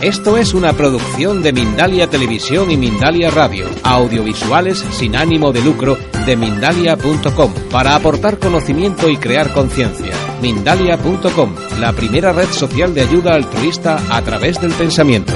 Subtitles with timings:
[0.00, 5.96] esto es una producción de Mindalia Televisión y Mindalia Radio, audiovisuales sin ánimo de lucro
[6.24, 10.14] de mindalia.com, para aportar conocimiento y crear conciencia.
[10.40, 15.34] Mindalia.com, la primera red social de ayuda altruista a través del pensamiento.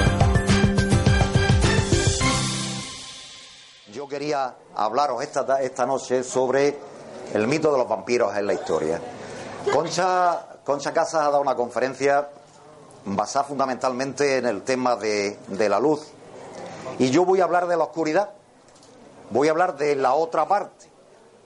[3.93, 6.77] Yo quería hablaros esta, esta noche sobre
[7.35, 9.01] el mito de los vampiros en la historia.
[9.73, 12.29] Concha, Concha Casas ha dado una conferencia
[13.07, 16.09] basada fundamentalmente en el tema de, la luz.
[16.99, 18.31] Y yo voy a hablar de la oscuridad,
[19.31, 20.91] voy a hablar de la otra parte,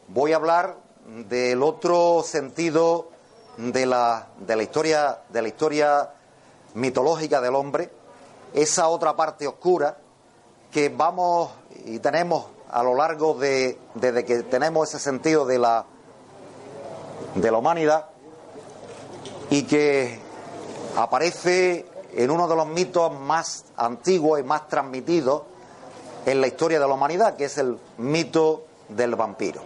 [0.09, 3.11] voy a hablar del otro sentido
[3.59, 6.11] de la, de la historia de la historia
[6.75, 7.91] mitológica del hombre,
[8.55, 9.99] esa otra parte oscura
[10.71, 11.51] que vamos
[11.85, 15.85] y tenemos a lo largo de desde que tenemos ese sentido de la
[17.35, 18.07] de la humanidad
[19.51, 20.30] y que
[20.97, 25.43] aparece en uno de los mitos más antiguos y más transmitidos
[26.27, 29.63] en la historia de la humanidad, que es el mito del vampiro.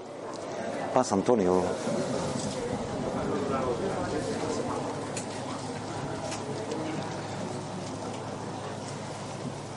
[0.92, 1.62] Pasa, Antonio.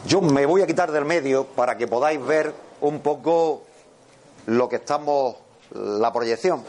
[0.05, 3.63] Yo me voy a quitar del medio para que podáis ver un poco
[4.45, 5.35] lo que estamos,
[5.71, 6.63] la proyección.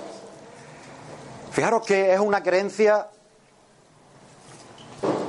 [1.52, 3.08] Fijaros que es una creencia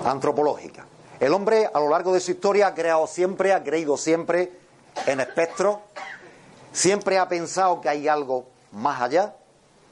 [0.06, 0.86] antropológica.
[1.20, 4.52] El hombre a lo largo de su historia ha creado siempre, ha creído siempre
[5.06, 5.78] en espectros,
[6.72, 9.36] siempre ha pensado que hay algo más allá,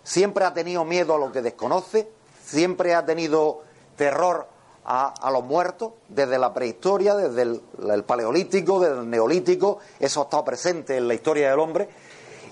[0.03, 2.09] siempre ha tenido miedo a lo que desconoce,
[2.45, 3.63] siempre ha tenido
[3.97, 4.47] terror
[4.85, 7.61] a, los muertos, desde la prehistoria, desde el,
[7.91, 11.89] el, paleolítico, desde el neolítico, eso ha estado presente en la historia del hombre,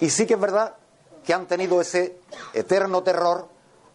[0.01, 0.75] y sí que es verdad
[1.25, 2.17] que han tenido ese
[2.53, 3.47] eterno terror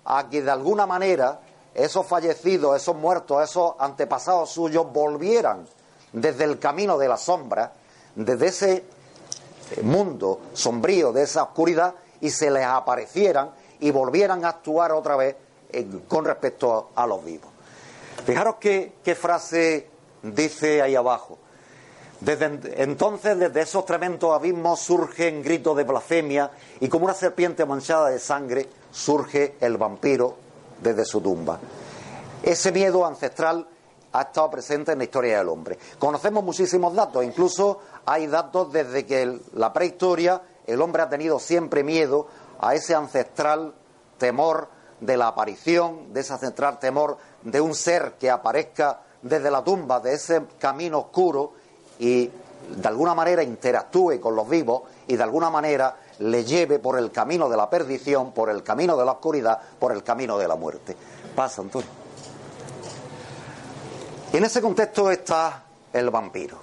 [0.07, 1.41] a que de alguna manera
[1.75, 5.67] esos fallecidos, esos muertos, esos antepasados suyos volvieran
[6.13, 7.73] desde el camino de la sombra,
[8.15, 8.85] desde ese
[9.83, 15.37] mundo sombrío, de esa oscuridad, y se les aparecieran y volvieran a actuar otra vez
[15.73, 17.51] eh, con respecto a, los vivos.
[18.27, 19.89] Fijaros qué, qué frase
[20.23, 21.39] dice ahí abajo.
[22.21, 28.11] Desde entonces, desde esos tremendos abismos surgen gritos de blasfemia y como una serpiente manchada
[28.11, 30.50] de sangre surge el vampiro
[30.83, 31.59] desde su tumba.
[32.43, 33.67] Ese miedo ancestral
[34.13, 35.79] ha estado presente en la historia del hombre.
[35.99, 41.83] Conocemos muchísimos datos, incluso hay datos desde que la prehistoria el hombre ha tenido siempre
[41.83, 42.29] miedo
[42.61, 43.75] a ese ancestral
[44.19, 44.69] temor
[45.01, 49.99] de la aparición, de ese ancestral temor de un ser que aparezca desde la tumba,
[49.99, 51.55] de ese camino oscuro
[51.99, 52.31] y
[52.69, 57.11] de alguna manera interactúe con los vivos y de alguna manera le lleve por el
[57.11, 60.55] camino de la perdición, por el camino de la oscuridad, por el camino de la
[60.55, 60.97] muerte.
[61.35, 61.89] Pasa, Antonio.
[64.33, 66.59] En ese contexto está el vampiro.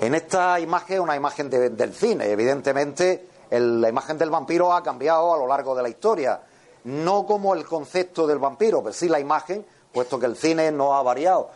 [0.00, 5.38] En esta imagen, una imagen del cine, evidentemente la imagen del vampiro ha cambiado a
[5.38, 6.40] lo largo de la historia.
[6.84, 10.94] No como el concepto del vampiro, pero sí la imagen, puesto que el cine no
[10.94, 11.50] ha variado.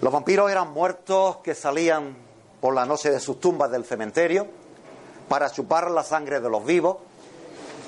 [0.00, 2.16] Los vampiros eran muertos que salían
[2.60, 4.46] por la noche de sus tumbas del cementerio,
[5.28, 6.96] para chupar la sangre de los vivos.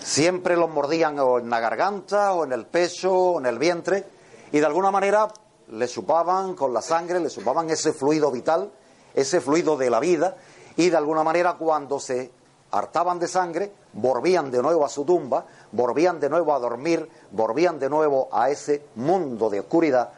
[0.02, 4.04] Siempre los mordían o en la garganta, o en el pecho, o en el vientre,
[4.52, 5.28] y de alguna manera
[5.68, 8.70] le chupaban con la sangre, le chupaban ese fluido vital,
[9.14, 10.36] ese fluido de la vida,
[10.76, 12.30] y de alguna manera cuando se
[12.70, 17.78] hartaban de sangre, volvían de nuevo a su tumba, volvían de nuevo a dormir, volvían
[17.78, 20.10] de nuevo a ese mundo de oscuridad,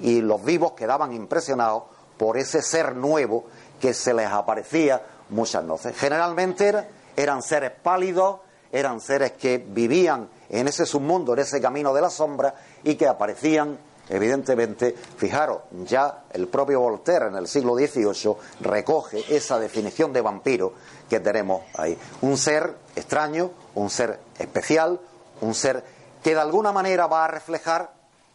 [0.00, 1.82] y los vivos quedaban impresionados
[2.16, 3.44] por ese ser nuevo
[3.80, 5.96] que se les aparecía muchas noches.
[5.96, 6.72] Generalmente
[7.16, 8.40] eran seres pálidos,
[8.70, 12.54] eran seres que vivían en ese submundo, en ese camino de la sombra
[12.84, 13.78] y que aparecían,
[14.08, 20.72] evidentemente, fijaros, ya el propio Voltaire en el siglo XVIII recoge esa definición de vampiro
[21.08, 21.98] que tenemos ahí.
[22.22, 25.00] Un ser extraño, un ser especial,
[25.40, 25.82] un ser
[26.22, 27.92] que de alguna manera va a reflejar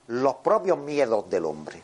[0.07, 1.81] los propios miedos del hombre.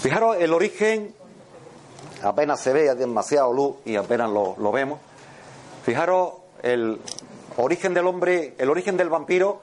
[0.00, 1.14] Fijaros el origen
[2.26, 4.98] apenas se ve, hay demasiado luz y apenas lo, vemos.
[5.84, 7.00] Fijaros el
[7.56, 9.60] origen del hombre, el origen del vampiro.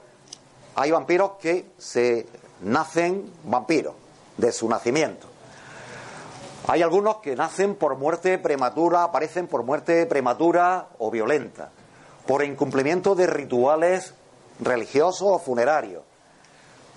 [0.76, 2.26] Hay vampiros que se
[2.62, 3.94] nacen vampiros,
[4.36, 5.28] de su nacimiento.
[6.66, 11.70] Hay algunos que nacen por muerte prematura, aparecen por muerte prematura o violenta,
[12.26, 14.14] por incumplimiento de rituales
[14.60, 16.02] religiosos o funerarios,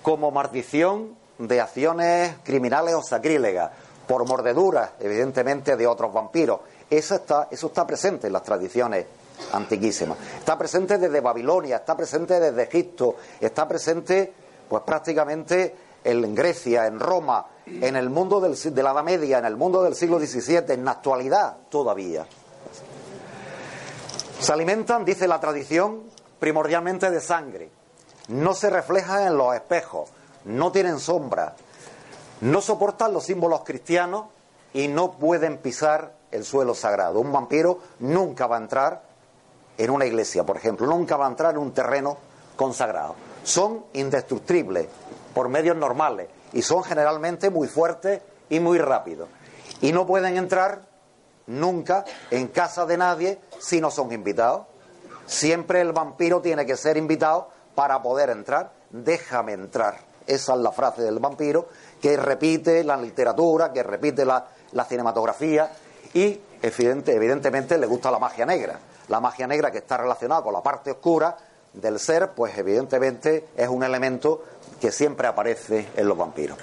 [0.02, 3.70] como maldición de acciones criminales o sacrílegas,
[4.08, 6.60] por mordeduras, evidentemente, de otros vampiros.
[6.90, 9.06] Eso está, eso está presente en las tradiciones
[9.52, 10.18] antiquísimas.
[10.38, 14.32] Está presente desde Babilonia, está presente desde Egipto, está presente,
[14.68, 19.44] pues prácticamente en Grecia, en Roma, en el mundo del, de la Edad Media, en
[19.44, 22.26] el mundo del siglo XVII, en la actualidad todavía.
[24.40, 26.04] Se alimentan, dice la tradición,
[26.38, 27.70] primordialmente de sangre.
[28.28, 30.08] No se reflejan en los espejos,
[30.44, 31.54] no tienen sombra,
[32.40, 34.26] no soportan los símbolos cristianos
[34.72, 37.20] y no pueden pisar el suelo sagrado.
[37.20, 39.02] Un vampiro nunca va a entrar
[39.76, 42.18] en una iglesia, por ejemplo, nunca va a entrar en un terreno
[42.56, 43.14] consagrado.
[43.44, 44.88] Son indestructibles
[45.34, 48.20] por medios normales y son generalmente muy fuertes
[48.50, 49.28] y muy rápidos.
[49.80, 50.82] Y no pueden entrar
[51.46, 54.66] nunca en casa de nadie si no son invitados.
[55.26, 58.72] Siempre el vampiro tiene que ser invitado para poder entrar.
[58.90, 59.98] Déjame entrar.
[60.26, 61.68] Esa es la frase del vampiro
[62.00, 64.46] que repite la literatura, que repite la,
[64.88, 65.70] cinematografía
[66.14, 68.78] y evidentemente le gusta la magia negra.
[69.08, 71.36] La magia negra que está relacionada con la parte oscura
[71.72, 74.42] del ser, pues evidentemente es un elemento
[74.80, 76.58] que siempre aparece en los vampiros.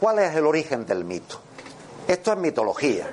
[0.00, 1.38] ¿Cuál es el origen del mito?
[2.08, 3.06] Esto es mitología.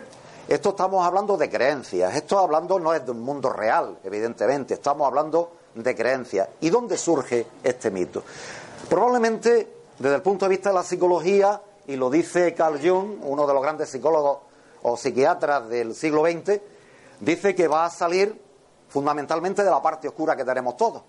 [0.48, 2.16] Esto estamos hablando de creencias.
[2.16, 4.76] Esto hablando no es de un mundo real, evidentemente.
[4.76, 6.48] Estamos hablando de creencias.
[6.62, 8.24] ¿Y dónde surge este mito?
[8.90, 9.68] Probablemente
[10.00, 13.54] desde el punto de vista de la psicología, y lo dice Carl Jung, uno de
[13.54, 14.40] los grandes psicólogos
[14.84, 16.60] o psiquiatras del siglo XX,
[17.20, 18.40] dice que va a salir
[18.90, 21.02] fundamentalmente de la parte oscura que tenemos todos,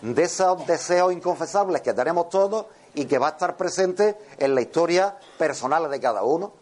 [0.00, 4.60] de esos deseos inconfesables que tenemos todos y que va a estar presente en la
[4.60, 6.52] historia personal de cada uno.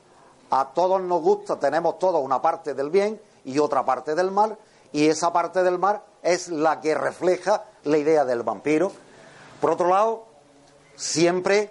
[0.50, 4.56] A todos nos gusta, tenemos todos una parte del bien y otra parte del mal,
[4.92, 8.92] y esa parte del mal es la que refleja la idea del vampiro.
[9.60, 10.31] Por otro lado,
[10.96, 11.70] siempre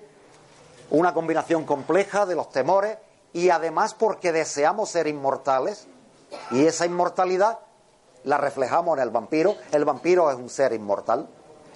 [0.89, 2.97] una combinación compleja de los temores
[3.33, 5.87] y además porque deseamos ser inmortales
[6.51, 7.59] y esa inmortalidad
[8.23, 9.55] la reflejamos en el vampiro.
[9.71, 11.27] El vampiro es un ser inmortal,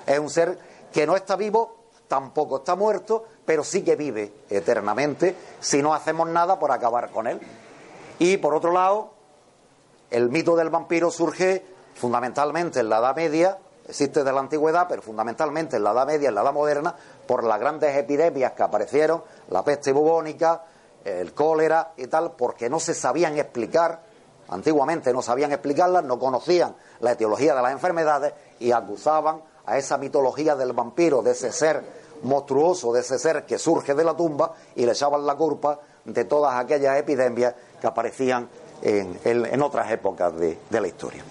[0.06, 0.59] es un ser
[0.92, 1.77] que no está vivo,
[2.07, 7.27] tampoco está muerto, pero sí que vive eternamente si no hacemos nada por acabar con
[7.27, 7.39] él.
[8.19, 9.12] Y por otro lado,
[10.12, 11.65] el mito del vampiro surge
[11.95, 13.57] fundamentalmente en la Edad Media,
[13.88, 16.96] existe de la antigüedad, pero fundamentalmente en la Edad Media, en la Edad Moderna,
[17.28, 20.64] por las grandes epidemias que aparecieron, la peste bubónica,
[21.04, 24.02] el cólera y tal, porque no se sabían explicar,
[24.50, 29.98] antiguamente no sabían explicarlas, no conocían la etiología de las enfermedades y acusaban a esa
[29.98, 31.84] mitología del vampiro, de ese ser
[32.24, 36.26] monstruoso, de ese ser que surge de la tumba y le echaban la culpa de
[36.26, 38.48] todas aquellas epidemias que aparecían
[38.81, 41.24] en, otras épocas de la historia.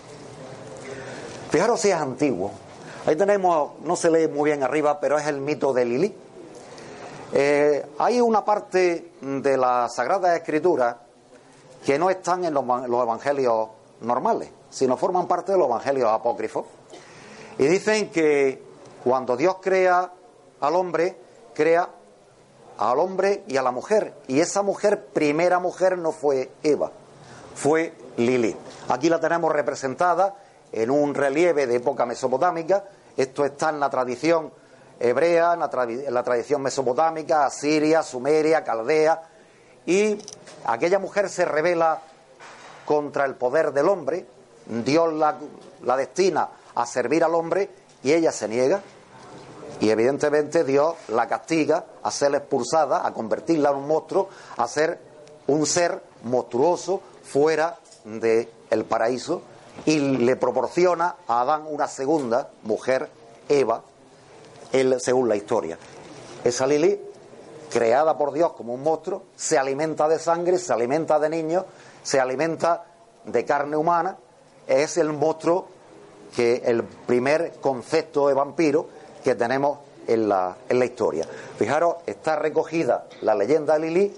[1.55, 2.51] Fijaros si es antiguo,
[3.07, 6.13] Ahí tenemos, no se lee muy bien arriba, pero es el mito de Lili.
[7.33, 10.99] Eh, hay una parte de la Sagrada Escritura
[11.87, 13.69] que no están en los, evangelios
[14.01, 16.65] normales, sino forman parte de los evangelios apócrifos.
[17.57, 18.61] Y dicen que
[19.05, 20.11] cuando Dios crea
[20.59, 21.17] al hombre,
[21.55, 21.89] crea
[22.79, 24.13] al hombre y a la mujer.
[24.27, 26.91] Y esa mujer, primera mujer, no fue Eva,
[27.55, 28.57] fue Lili.
[28.89, 30.35] Aquí la tenemos representada
[30.75, 32.85] en un relieve de época mesopotámica.
[33.17, 34.53] Esto está en la tradición
[34.99, 39.23] hebrea, en la, tradición mesopotámica, asiria, sumeria, caldea.
[39.87, 40.19] Y
[40.67, 42.01] aquella mujer se revela
[42.85, 44.27] contra el poder del hombre.
[44.67, 47.71] Dios la, destina a servir al hombre
[48.03, 48.83] y ella se niega.
[49.81, 54.99] Y evidentemente Dios la castiga a ser expulsada, a convertirla en un monstruo, a ser
[55.47, 59.43] un ser monstruoso fuera del paraíso
[59.87, 63.09] y le proporciona a Adán una segunda mujer,
[63.49, 63.83] Eva,
[64.99, 65.79] según la historia.
[66.43, 67.01] Esa Lili,
[67.71, 71.65] creada por Dios como un monstruo, se alimenta de sangre, se alimenta de niños,
[72.03, 72.85] se alimenta
[73.25, 74.17] de carne humana,
[74.67, 75.69] es el monstruo
[76.35, 78.89] que el primer concepto de vampiro
[79.23, 81.27] que tenemos en la, en la historia.
[81.59, 84.17] Fijaros, está recogida la leyenda de Lili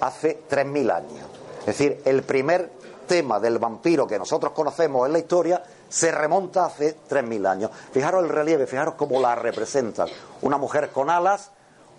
[0.00, 1.28] hace 3.000 años.
[1.60, 2.70] Es decir, el primer
[3.08, 7.70] tema del vampiro que nosotros conocemos en la historia se remonta hace 3.000 años.
[7.90, 10.08] Fijaros el relieve, fijaros cómo la representan.
[10.42, 11.50] Una mujer con alas,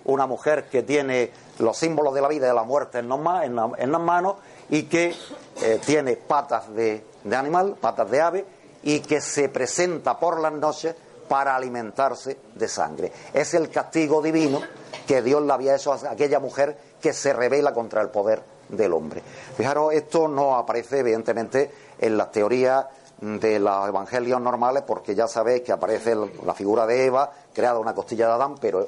[0.06, 4.02] una mujer que tiene los símbolos de la vida y de la muerte en, las
[4.02, 4.36] manos
[4.70, 5.14] y que
[5.62, 8.46] eh, tiene patas de, de animal, patas de ave
[8.84, 10.96] y que se presenta por las noches
[11.28, 13.12] para alimentarse de sangre.
[13.34, 14.62] Es el castigo divino
[15.06, 18.94] que Dios le había hecho a aquella mujer que se revela contra el poder del
[18.94, 19.22] hombre.
[19.56, 22.86] Fijaros, esto no aparece evidentemente en las teorías
[23.22, 27.94] de los evangelios normales, porque ya sabéis que aparece la figura de Eva, creada una
[27.94, 28.88] costilla de Adán, pero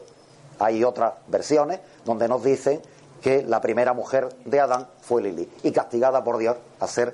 [0.59, 2.81] hay otras versiones donde nos dicen
[3.21, 7.13] que la primera mujer de Adán fue Lili y castigada por Dios a ser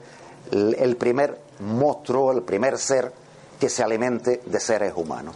[0.52, 3.12] el primer monstruo, el primer ser
[3.60, 5.36] que se alimente de seres humanos.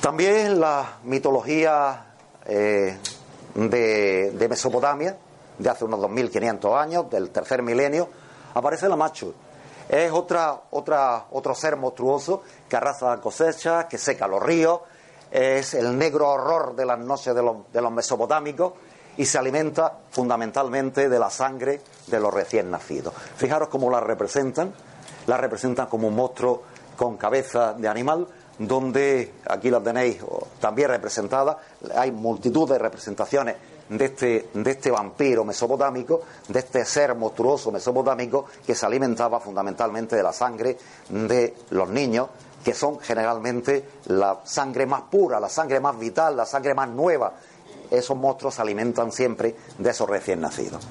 [0.00, 2.04] También la mitología
[2.44, 2.98] eh,
[3.54, 5.16] de, Mesopotamia,
[5.58, 8.08] de hace unos 2500 años, del tercer milenio,
[8.54, 9.34] aparece la macho.
[9.88, 14.80] Es otra, otra, otro ser monstruoso que arrasa cosechas, que seca los ríos,
[15.30, 18.72] es el negro horror de las noches de los, de los mesopotámicos
[19.16, 23.14] y se alimenta fundamentalmente de la sangre de los recién nacidos.
[23.36, 24.72] Fijaros cómo la representan,
[25.26, 26.62] la representan como un monstruo
[26.96, 28.26] con cabeza de animal,
[28.58, 30.18] donde aquí la tenéis
[30.60, 31.58] también representada,
[31.96, 33.56] hay multitud de representaciones
[33.88, 40.16] de este, de este vampiro mesopotámico, de este ser monstruoso mesopotámico que se alimentaba fundamentalmente
[40.16, 40.76] de la sangre
[41.08, 42.28] de los niños,
[42.64, 47.34] que son generalmente la sangre más pura, la sangre más vital, la sangre más nueva.
[47.90, 50.86] Esos monstruos se alimentan siempre de esos recién nacidos.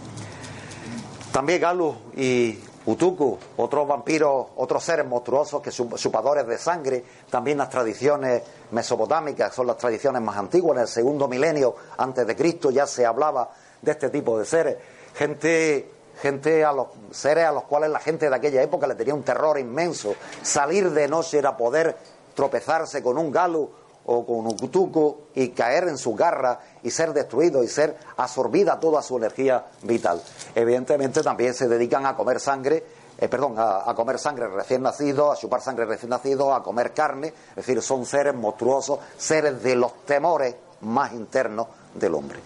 [1.32, 7.70] También Galus y Utuku, otros vampiros, otros seres monstruosos que supadores de sangre, también las
[7.70, 12.86] tradiciones mesopotámicas, son las tradiciones más antiguas, en el segundo milenio antes de Cristo ya
[12.86, 14.78] se hablaba de este tipo de seres,
[15.16, 15.90] gente
[16.22, 19.24] gente a los seres a los cuales la gente de aquella época le tenía un
[19.24, 21.98] terror inmenso, salir de noche era poder
[22.36, 27.13] tropezarse con un galo o con un cutuco y caer en su garra y ser
[27.13, 30.22] destruido y ser absorbida toda su energía vital.
[30.55, 32.83] Evidentemente también se dedican a comer sangre,
[33.17, 37.33] eh, perdón, a, comer sangre recién nacido, a chupar sangre recién nacido, a comer carne,
[37.50, 42.39] es decir, son seres monstruosos, seres de los temores más internos del hombre.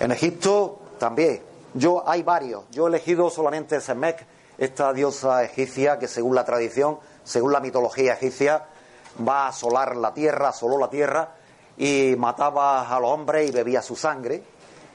[0.00, 1.42] En Egipto también,
[1.74, 4.26] yo hay varios, yo he elegido solamente Semek,
[4.58, 8.66] esta diosa egipcia que según la tradición, según la mitología egipcia,
[9.26, 11.34] va a asolar la tierra, asoló la tierra
[11.76, 14.42] y mataba a los hombres y bebía su sangre.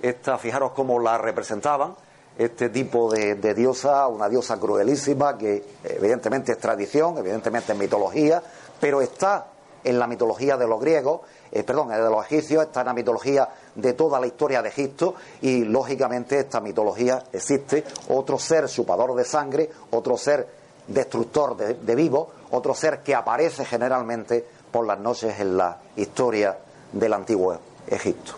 [0.01, 1.95] Esta, fijaros cómo la representaban,
[2.37, 8.41] este tipo de, diosa, una diosa cruelísima que evidentemente es tradición, evidentemente es mitología,
[8.79, 9.47] pero está
[9.83, 13.47] en la mitología de los griegos, eh, perdón, de los egipcios, está en la mitología
[13.75, 19.23] de toda la historia de Egipto y lógicamente esta mitología existe otro ser chupador de
[19.23, 20.47] sangre, otro ser
[20.87, 26.57] destructor de, de vivos, otro ser que aparece generalmente por las noches en la historia
[26.91, 27.57] del antiguo
[27.87, 28.33] Egipto.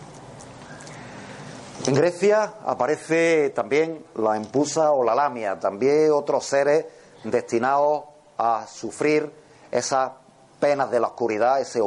[1.86, 6.86] En Grecia aparece también la empusa o la lamia, también otros seres
[7.24, 8.04] destinados
[8.38, 9.32] a sufrir
[9.72, 10.12] esas
[10.60, 11.82] penas de la oscuridad, ese,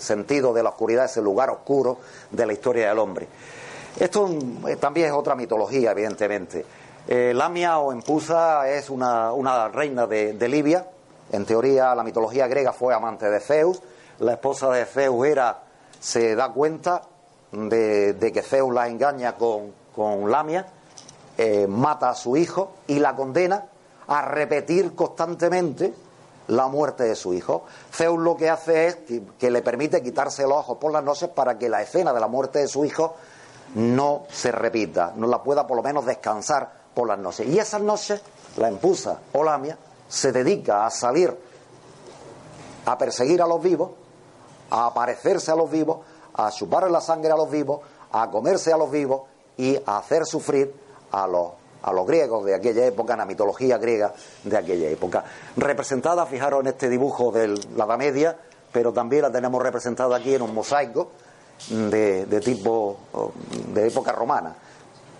[0.00, 1.98] sentido de la oscuridad, ese lugar oscuro
[2.30, 3.28] de la historia del hombre.
[3.98, 4.28] Esto
[4.66, 6.64] eh, también es otra mitología, evidentemente.
[7.06, 10.86] Eh, lamia o empusa es una, reina de Libia,
[11.32, 13.80] en teoría, la mitología griega fue amante de Zeus.
[14.18, 15.62] La esposa de Zeus era,
[15.98, 17.02] se da cuenta
[17.50, 20.66] de, que Zeus la engaña con, Lamia,
[21.38, 23.64] eh, mata a su hijo y la condena
[24.06, 25.94] a repetir constantemente
[26.48, 27.64] la muerte de su hijo.
[27.90, 28.98] Zeus lo que hace es
[29.38, 32.28] que, le permite quitarse los ojos por las noches para que la escena de la
[32.28, 33.14] muerte de su hijo
[33.74, 37.46] no se repita, no la pueda por lo menos descansar por las noches.
[37.46, 38.20] Y esas noches
[38.58, 39.78] la empusa o Lamia
[40.12, 41.34] se dedica a salir
[42.84, 43.92] a perseguir a los vivos,
[44.68, 46.00] a aparecerse a los vivos,
[46.34, 49.22] a chupar la sangre a los vivos, a comerse a los vivos
[49.56, 50.74] y a hacer sufrir
[51.12, 51.52] a los,
[51.82, 54.12] a los griegos de aquella época, en la mitología griega
[54.44, 55.24] de aquella época.
[55.56, 58.36] Representada, fijaros en este dibujo de la Edad Media,
[58.70, 61.10] pero también la tenemos representada aquí en un mosaico
[61.70, 62.98] de, de tipo
[63.72, 64.56] de época romana.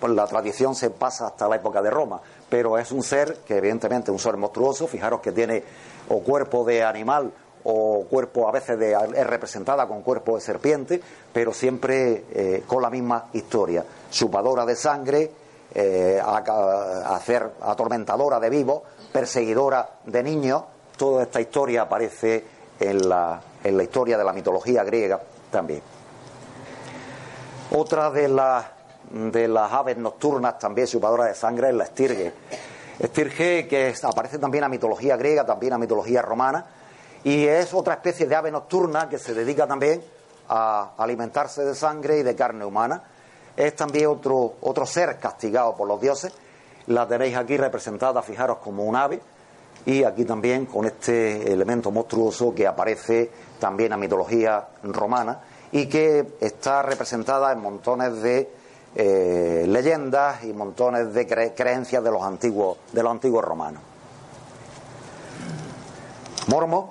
[0.03, 3.59] Pues la tradición se pasa hasta la época de Roma, pero es un ser que
[3.59, 5.63] evidentemente es un ser monstruoso, fijaros que tiene
[6.09, 7.31] o cuerpo de animal
[7.63, 11.01] o cuerpo a veces de, es representada con cuerpo de serpiente,
[11.33, 15.31] pero siempre eh, con la misma historia, chupadora de sangre,
[15.73, 18.83] eh, hacer atormentadora de vivos,
[19.13, 20.65] perseguidora de niños,
[20.97, 22.45] toda esta historia aparece
[22.81, 25.21] en la, en la historia de la mitología griega
[25.53, 25.81] también.
[27.71, 28.72] Otra de las
[29.13, 32.33] de las aves nocturnas, también chupadoras de sangre, es la estirge.
[32.99, 36.65] Estirge que aparece también a mitología griega, también a mitología romana,
[37.25, 40.03] y es otra especie de ave nocturna que se dedica también
[40.49, 43.03] a alimentarse de sangre y de carne humana.
[43.57, 46.33] Es también otro, otro ser castigado por los dioses.
[46.87, 49.21] La tenéis aquí representada, fijaros, como un ave,
[49.85, 55.41] y aquí también con este elemento monstruoso que aparece también en la mitología romana
[55.73, 58.62] y que está representada en montones de
[58.95, 63.83] eh, leyendas y montones de creencias de los antiguos de los antiguos romanos.
[66.49, 66.91] Mormo,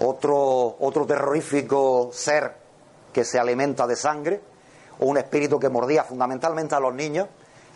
[0.00, 2.54] otro, otro terrorífico ser
[3.12, 4.40] que se alimenta de sangre,
[5.00, 7.26] un espíritu que mordía fundamentalmente a los niños,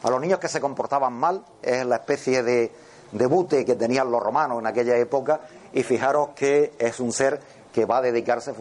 [0.02, 2.71] a los niños que se comportaban mal, es la especie de,
[3.11, 5.40] de bute que tenían los romanos en aquella época,
[5.73, 7.40] y fijaros que es un ser
[7.75, 8.52] que va a dedicarse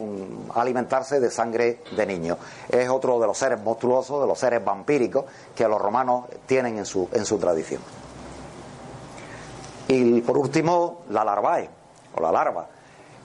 [0.54, 2.36] a alimentarse de sangre de niños.
[2.68, 6.84] Es otro de los seres monstruosos, de los seres vampíricos que los romanos tienen en
[6.84, 7.80] su, en su tradición.
[9.86, 11.70] Y por último, la larvae,
[12.16, 12.66] o la larva,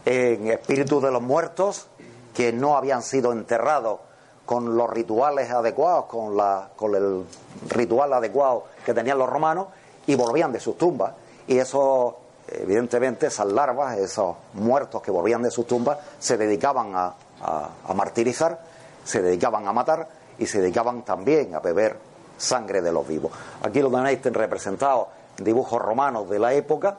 [0.05, 1.87] en espíritus de los muertos
[2.35, 3.99] que no habían sido enterrados
[4.45, 7.25] con los rituales adecuados, con, la, con el
[7.67, 9.67] ritual adecuado que tenían los romanos,
[10.05, 11.13] y volvían de sus tumbas.
[11.47, 12.17] Y eso,
[12.51, 18.59] evidentemente, esas larvas, esos muertos que volvían de sus tumbas, se dedicaban a, a martirizar,
[19.03, 21.97] se dedicaban a matar y se dedicaban también a beber
[22.37, 23.31] sangre de los vivos.
[23.63, 26.97] Aquí lo tenéis representado dibujos romanos de la época,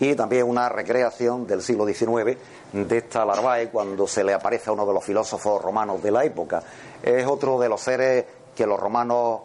[0.00, 2.36] y también una recreación del siglo XIX
[2.72, 6.24] de esta larvae cuando se le aparece a uno de los filósofos romanos de la
[6.24, 6.62] época.
[7.02, 8.24] Es otro de los seres
[8.54, 9.40] que los romanos,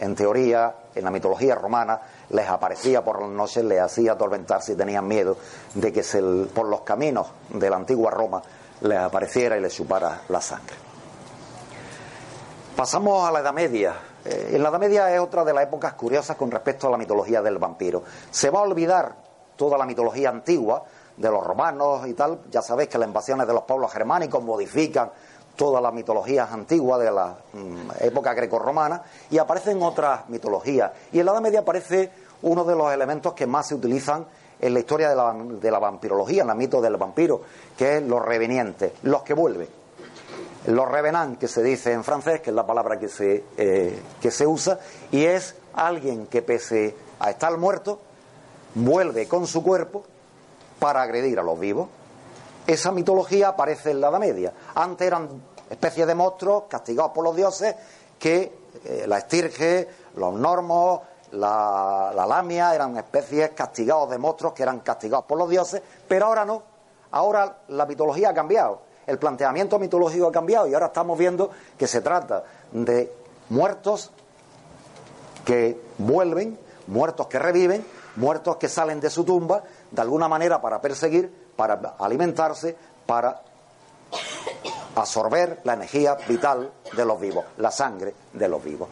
[0.00, 4.76] en teoría, en la mitología romana, les aparecía por las noches, les hacía atormentarse y
[4.76, 5.36] tenían miedo
[5.74, 8.42] de que se, por los caminos de la antigua Roma
[8.80, 10.74] les apareciera y les chupara la sangre.
[12.74, 13.94] Pasamos a la Edad Media.
[14.24, 16.96] Eh, en la Edad Media es otra de las épocas curiosas con respecto a la
[16.96, 18.02] mitología del vampiro.
[18.30, 19.14] Se va a olvidar
[19.54, 20.82] toda la mitología antigua
[21.14, 22.40] de los romanos y tal.
[22.50, 25.10] Ya sabéis que las invasiones de los pueblos germánicos modifican
[25.60, 30.90] todas las mitologías antiguas de la mm, época grecorromana y aparecen otras mitologías.
[31.12, 34.24] Y en la Edad Media aparece uno de los elementos que más se utilizan
[34.58, 37.42] en la historia de la, de la vampirología, en la mito del vampiro,
[37.76, 39.68] que es los revenientes, los que vuelven.
[40.64, 44.30] Los revenants, que se dice en francés, que es la palabra que se, eh, que
[44.30, 44.78] se usa,
[45.12, 48.00] y es alguien que pese a estar muerto,
[48.74, 50.04] vuelve con su cuerpo
[50.78, 51.90] para agredir a los vivos.
[52.66, 54.52] Esa mitología aparece en la Edad Media.
[54.74, 55.28] Antes eran
[55.70, 57.74] especies de monstruos castigados por los dioses
[58.18, 61.00] que eh, la estirge, los normos,
[61.32, 66.26] la, la, lamia eran especies castigados de monstruos que eran castigados por los dioses, pero
[66.26, 66.62] ahora no.
[67.12, 71.86] Ahora la mitología ha cambiado, el planteamiento mitológico ha cambiado y ahora estamos viendo que
[71.86, 73.12] se trata de
[73.48, 74.10] muertos
[75.44, 77.84] que vuelven, muertos que reviven
[78.16, 83.42] muertos que salen de su tumba de alguna manera para perseguir, para alimentarse, para
[84.94, 88.88] absorber la energía vital de los vivos, la sangre de los vivos.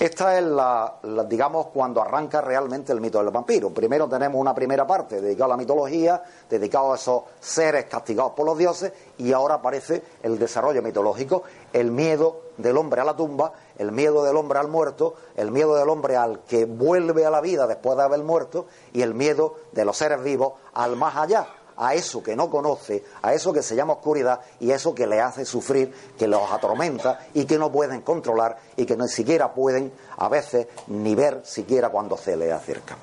[0.00, 0.94] Esta es la,
[1.28, 3.68] digamos, cuando arranca realmente el mito del vampiro.
[3.68, 8.46] Primero tenemos una primera parte dedicada a la mitología, dedicada a esos seres castigados por
[8.46, 11.42] los dioses, y ahora aparece el desarrollo mitológico,
[11.74, 15.76] el miedo del hombre a la tumba, el miedo del hombre al muerto, el miedo
[15.76, 19.56] del hombre al que vuelve a la vida después de haber muerto, y el miedo
[19.72, 21.46] de los seres vivos al más allá,
[21.80, 25.20] a eso que no conoce, a eso que se llama oscuridad y eso que le
[25.20, 29.90] hace sufrir, que los atormenta y que no pueden controlar y que ni siquiera pueden
[30.18, 32.96] a veces ni ver siquiera cuando se le acerca.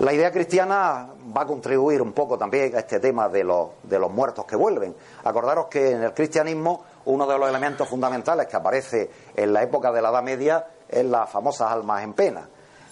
[0.00, 3.98] La idea cristiana va a contribuir un poco también a este tema de los, de
[3.98, 4.94] los muertos que vuelven.
[5.24, 9.90] Acordaros que en el cristianismo uno de los elementos fundamentales que aparece en la época
[9.90, 12.46] de la Edad Media es las famosas almas en pena.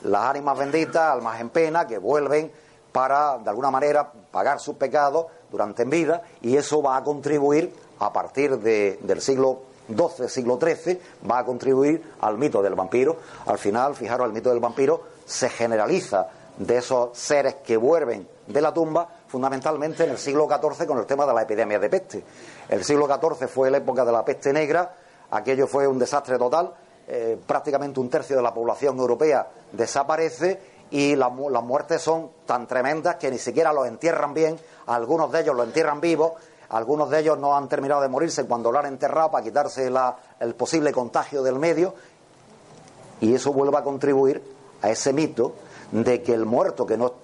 [0.04, 2.50] Las ánimas benditas, almas en pena, que vuelven
[2.94, 7.74] para, de alguna manera, pagar sus pecados durante en vida y eso va a contribuir,
[7.98, 13.16] a partir del siglo XII, siglo XIII, va a contribuir al mito del vampiro.
[13.46, 18.61] Al final, fijaros, el mito del vampiro se generaliza de esos seres que vuelven de
[18.61, 22.24] la tumba, fundamentalmente en el siglo XIV con el tema de la epidemia de peste.
[22.68, 24.94] El siglo XIV fue la época de la peste negra,
[25.33, 26.72] aquello fue un desastre total,
[27.09, 33.16] eh, prácticamente un tercio de la población europea desaparece y las, muertes son tan tremendas
[33.16, 36.33] que ni siquiera los entierran bien, algunos de ellos los entierran vivos,
[36.68, 39.90] algunos de ellos no han terminado de morirse cuando lo han enterrado para quitarse
[40.40, 41.94] el posible contagio del medio,
[43.20, 44.42] y eso vuelve a contribuir
[44.83, 45.55] a ese mito
[45.90, 47.14] de que el muerto que no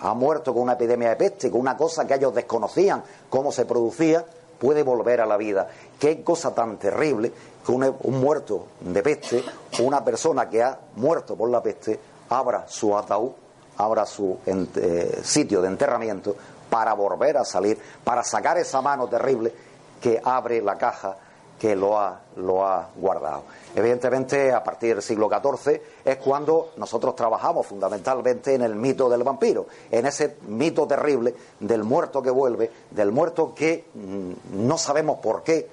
[0.00, 3.64] ha muerto con una epidemia de peste, con una cosa que ellos desconocían cómo se
[3.64, 4.24] producía,
[4.58, 5.68] puede volver a la vida.
[5.98, 7.32] Qué cosa tan terrible
[7.64, 9.44] que un, un muerto de peste,
[9.80, 13.32] una persona que ha muerto por la peste, abra su ataúd,
[13.78, 16.36] abra su eh, sitio de enterramiento
[16.70, 19.52] para volver a salir, para sacar esa mano terrible
[20.00, 21.16] que abre la caja
[21.58, 23.44] que lo ha, lo ha guardado.
[23.74, 29.22] Evidentemente, a partir del siglo XIV es cuando nosotros trabajamos fundamentalmente en el mito del
[29.22, 35.18] vampiro, en ese mito terrible del muerto que vuelve, del muerto que mm, no sabemos
[35.20, 35.68] por qué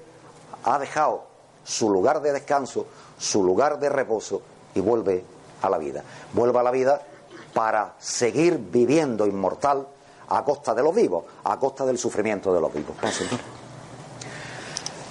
[0.63, 1.23] ha dejado
[1.63, 2.85] su lugar de descanso,
[3.17, 4.41] su lugar de reposo
[4.75, 5.23] y vuelve
[5.63, 6.03] a la vida.
[6.33, 7.01] Vuelve a la vida
[7.53, 9.87] para seguir viviendo inmortal
[10.29, 12.95] a costa de los vivos, a costa del sufrimiento de los vivos.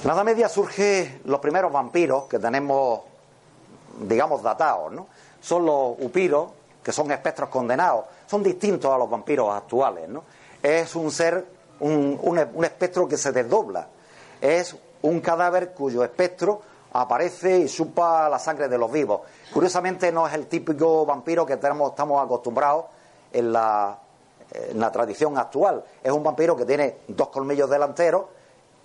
[0.03, 3.01] En la Edad Media surgen los primeros vampiros que tenemos,
[4.01, 5.07] digamos, datados, ¿no?
[5.41, 6.51] Son los upiros,
[6.83, 10.25] que son espectros condenados, son distintos a los vampiros actuales, ¿no?
[10.62, 11.47] Es un ser,
[11.81, 13.87] un, un espectro que se desdobla,
[14.41, 16.61] es un cadáver cuyo espectro
[16.93, 19.23] aparece y supa la sangre de los vivos.
[19.53, 22.87] Curiosamente no es el típico vampiro que tenemos, estamos acostumbrados
[23.33, 23.99] en la,
[24.93, 25.85] tradición actual.
[26.03, 28.25] Es un vampiro que tiene dos colmillos delanteros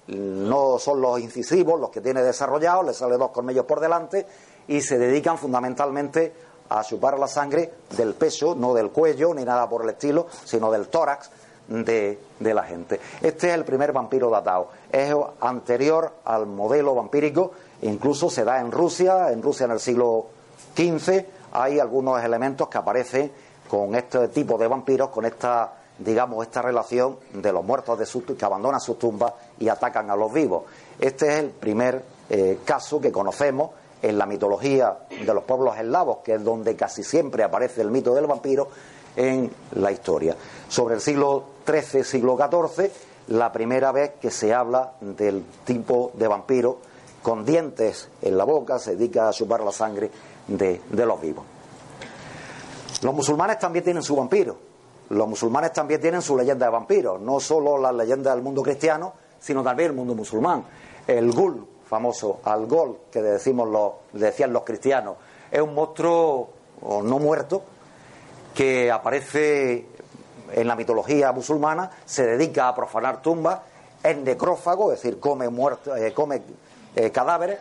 [0.08, 4.26] no son los incisivos los que tiene desarrollados, le sale dos colmillos por delante
[4.68, 6.34] y se dedican fundamentalmente
[6.70, 10.72] a chupar la sangre del pecho, no del cuello ni nada por el estilo, sino
[10.72, 11.30] del tórax
[11.68, 13.00] de, de la gente.
[13.22, 17.52] Este es el primer vampiro datado, es anterior al modelo vampírico,
[17.82, 20.28] incluso se da en Rusia, en Rusia en el siglo
[20.78, 23.32] XV hay algunos elementos que aparecen
[23.68, 28.24] con este tipo de vampiros, con esta digamos, esta relación de los muertos de su,
[28.24, 30.64] que abandonan sus tumbas y atacan a los vivos.
[31.00, 36.20] Este es el primer eh, caso que conocemos en la mitología de los pueblos eslavos,
[36.24, 38.70] que es donde casi siempre aparece el mito del vampiro
[39.16, 40.36] en la historia.
[40.70, 42.92] Sobre el siglo XIII, siglo XIV,
[43.30, 46.78] la primera vez que se habla del tipo de vampiro
[47.24, 50.12] con dientes en la boca, se dedica a chupar la sangre
[50.48, 51.46] de, de los vivos.
[53.02, 54.58] Los musulmanes también tienen su vampiro,
[55.10, 59.14] los musulmanes también tienen su leyenda de vampiros, no solo la leyenda del mundo cristiano,
[59.40, 60.64] sino también el mundo musulmán.
[61.06, 65.16] El gul, famoso, al gol, que decimos los, decían los cristianos,
[65.50, 66.50] es un monstruo
[66.82, 67.64] no muerto
[68.54, 69.86] que aparece
[70.52, 73.60] en la mitología musulmana, se dedica a profanar tumbas,
[74.04, 76.42] es necrófago, es decir, come, muerto, eh, come
[76.96, 77.60] eh, cadáveres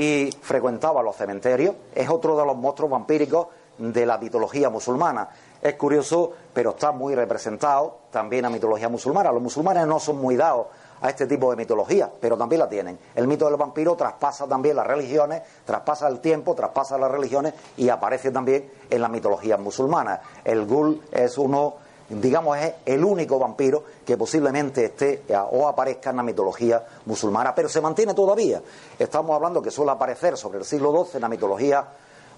[0.00, 1.74] y frecuentaba los cementerios.
[1.94, 5.28] Es otro de los monstruos vampíricos de la mitología musulmana.
[5.60, 9.30] Es curioso, pero está muy representado también a mitología musulmana.
[9.30, 10.68] Los musulmanes no son muy dados
[11.02, 12.98] a este tipo de mitología, pero también la tienen.
[13.14, 17.90] El mito del vampiro traspasa también las religiones, traspasa el tiempo, traspasa las religiones y
[17.90, 20.22] aparece también en la mitología musulmana.
[20.42, 21.74] El ghoul es uno,
[22.10, 27.68] digamos, es el único vampiro que posiblemente esté o aparezca en la mitología musulmana, pero
[27.68, 28.60] se mantiene todavía.
[28.98, 31.86] Estamos hablando que suele aparecer sobre el siglo XII en la mitología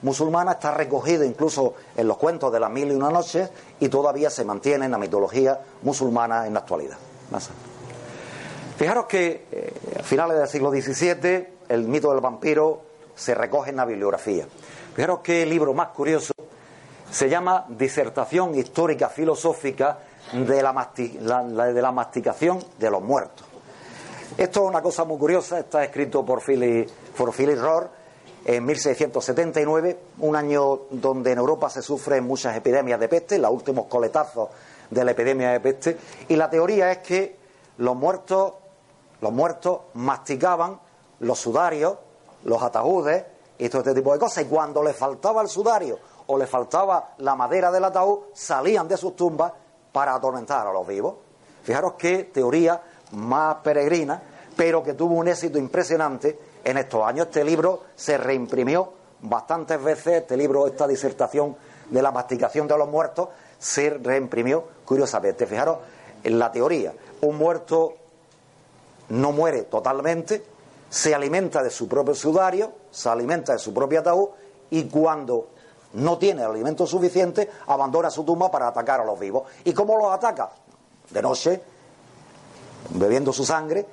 [0.03, 4.31] musulmana está recogido incluso en los cuentos de las mil y una noches y todavía
[4.31, 6.99] se mantiene en la mitología musulmana en la actualidad.
[8.77, 12.83] Fijaros que eh, a finales del siglo XVII el mito del vampiro
[13.15, 14.47] se recoge en la bibliografía.
[14.95, 16.33] Fijaros el libro más curioso
[17.13, 19.99] se llama Disertación Histórica Filosófica
[20.33, 23.45] de la, de la masticación de los muertos.
[24.39, 27.91] Esto es una cosa muy curiosa, está escrito por Philip, por Rohr
[28.47, 33.87] en 1679, un año donde en Europa se sufren muchas epidemias de peste, los últimos
[33.87, 34.49] coletazos
[34.89, 35.99] de la epidemia de peste,
[36.29, 37.37] y la teoría es que
[37.77, 38.55] los muertos,
[39.21, 40.81] los muertos masticaban
[41.21, 41.99] los sudarios,
[42.45, 43.23] los ataúdes
[43.59, 47.15] y todo este tipo de cosas, y cuando les faltaba el sudario o les faltaba
[47.19, 49.53] la madera del ataúd, salían de sus tumbas
[49.93, 51.15] para atormentar a los vivos.
[51.63, 52.81] Fijaros qué teoría
[53.13, 54.23] más peregrina,
[54.57, 57.27] pero que tuvo un éxito impresionante en estos años.
[57.27, 61.57] Este libro se reimprimió bastantes veces, este libro, esta disertación
[61.91, 65.47] de la masticación de los muertos, se reimprimió curiosamente.
[65.47, 65.79] Fijaros,
[66.25, 67.95] en la teoría, un muerto
[69.09, 70.45] no muere totalmente,
[70.89, 74.29] se alimenta de su propio sudario, se alimenta de su propio ataúd
[74.71, 75.49] y cuando
[75.95, 79.45] no tiene alimento suficiente, abandona su tumba para atacar a los vivos.
[79.65, 80.51] ¿Y cómo los ataca?
[81.11, 81.61] De noche,
[82.91, 83.87] bebiendo su sangre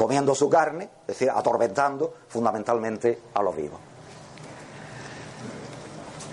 [0.00, 3.78] comiendo su carne, es decir, atormentando fundamentalmente a los vivos.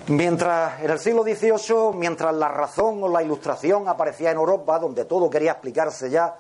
[0.08, 5.04] Mientras en el siglo XVIII, mientras la razón o la ilustración aparecía en Europa, donde
[5.04, 6.34] todo quería explicarse ya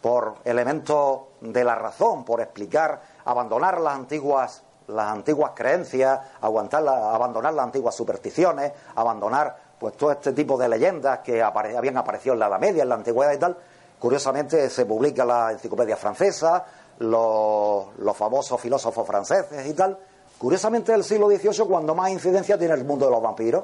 [0.00, 4.62] por elementos de la razón, por explicar, abandonar las antiguas,
[4.92, 11.20] las antiguas creencias, aguantar abandonar las antiguas supersticiones, abandonar pues todo este tipo de leyendas
[11.20, 13.56] que habían aparecido en la Edad Media, en la antigüedad y tal,
[14.02, 16.64] Curiosamente se publica la enciclopedia francesa,
[16.98, 19.96] los, famosos filósofos franceses y tal.
[20.38, 23.62] Curiosamente, el siglo XVIII, cuando más incidencia tiene el mundo de los vampiros,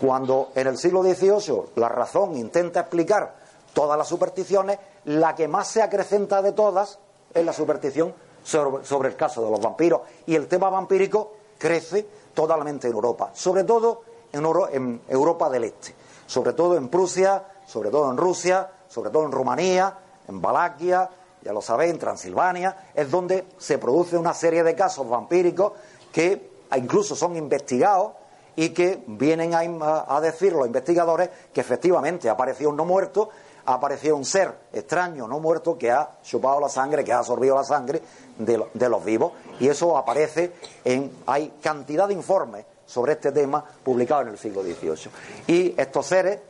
[0.00, 3.34] cuando en el siglo XVIII la razón intenta explicar
[3.74, 7.00] todas las supersticiones, la que más se acrecenta de todas
[7.34, 8.14] es la superstición
[8.50, 10.02] sobre, el caso de los vampiros.
[10.26, 15.94] Y el tema vampírico crece totalmente en Europa, sobre todo en, Europa del Este,
[16.26, 19.96] sobre todo en Prusia, sobre todo en Rusia, sobre todo en Rumanía,
[20.28, 21.08] en Valaquia,
[21.42, 25.72] ya lo sabéis, en Transilvania, es donde se produce una serie de casos vampíricos
[26.12, 28.12] que incluso son investigados
[28.56, 33.30] y que vienen a, decir los investigadores que efectivamente ha aparecido un no muerto,
[33.66, 37.54] ha aparecido un ser extraño no muerto que ha chupado la sangre, que ha absorbido
[37.54, 38.02] la sangre
[38.38, 40.52] de, de los vivos y eso aparece
[40.84, 45.10] en hay cantidad de informes sobre este tema publicados en el siglo XVIII
[45.46, 46.40] y estos seres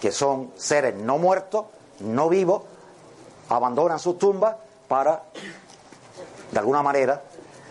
[0.00, 1.64] que son seres no muertos,
[2.00, 2.62] no vivos,
[3.48, 4.54] abandonan sus tumbas
[4.86, 5.22] para,
[6.50, 7.22] de alguna manera,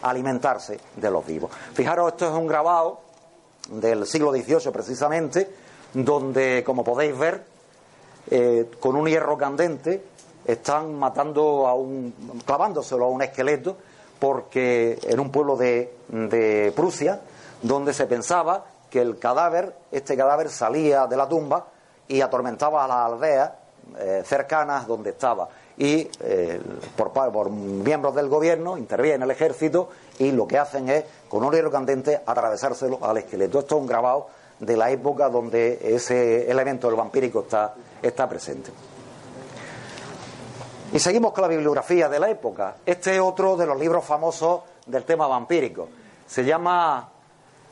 [0.01, 1.51] alimentarse de los vivos.
[1.73, 3.01] Fijaros, esto es un grabado
[3.69, 5.47] del siglo XVIII precisamente,
[5.93, 7.45] donde, como podéis ver,
[8.29, 10.03] eh, con un hierro candente
[10.45, 13.77] están matando a un, clavándoselo a un esqueleto,
[14.19, 17.21] porque en un pueblo de, de Prusia,
[17.61, 21.65] donde se pensaba que el cadáver, este cadáver salía de la tumba
[22.07, 23.51] y atormentaba a las aldeas
[23.97, 25.49] eh, cercanas donde estaba.
[25.77, 26.61] Y eh,
[26.95, 31.51] por, por, miembros del gobierno interviene el ejército y lo que hacen es, con un
[31.51, 33.59] hierro candente, atravesárselo al esqueleto.
[33.59, 34.27] Esto es un grabado
[34.65, 38.71] de la época donde ese elemento del vampírico está, está presente.
[40.93, 42.75] Y seguimos con la bibliografía de la época.
[42.85, 45.89] Este es otro de los libros famosos del tema vampírico.
[46.27, 47.09] Se llama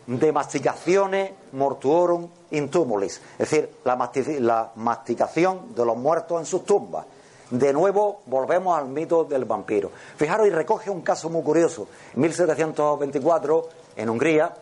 [0.08, 7.06] De masticaciones mortuorum in tumulis, es decir, la, masticación de los muertos en sus tumbas.
[7.52, 9.92] De nuevo volvemos al mito del vampiro.
[10.18, 11.88] Fijaros, y recoge un caso muy curioso.
[12.16, 14.54] En 1724, en Hungría,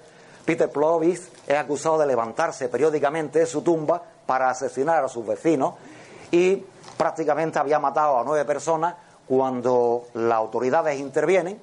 [0.45, 5.75] Peter Plovis es acusado de levantarse periódicamente de su tumba para asesinar a sus vecinos
[6.31, 6.63] y
[6.97, 8.95] prácticamente había matado a nueve personas.
[9.27, 11.61] Cuando las autoridades intervienen,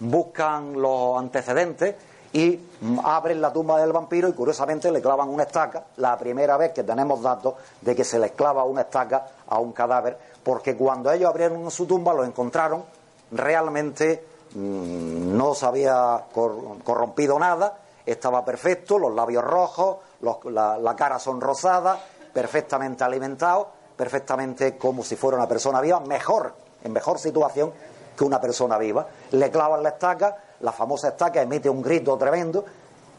[0.00, 1.94] buscan los antecedentes
[2.32, 2.60] y
[3.04, 6.82] abren la tumba del vampiro y curiosamente le clavan una estaca, la primera vez que
[6.82, 11.30] tenemos datos de que se les clava una estaca a un cadáver, porque cuando ellos
[11.30, 12.84] abrieron su tumba lo encontraron
[13.30, 14.24] realmente
[14.54, 21.98] mm, no se había corrompido nada, estaba perfecto, los labios rojos, la, cara sonrosada,
[22.32, 27.72] perfectamente alimentado, perfectamente como si fuera una persona viva, mejor, en mejor situación
[28.16, 29.06] que una persona viva.
[29.32, 32.64] Le clavan la estaca, la famosa estaca emite un grito tremendo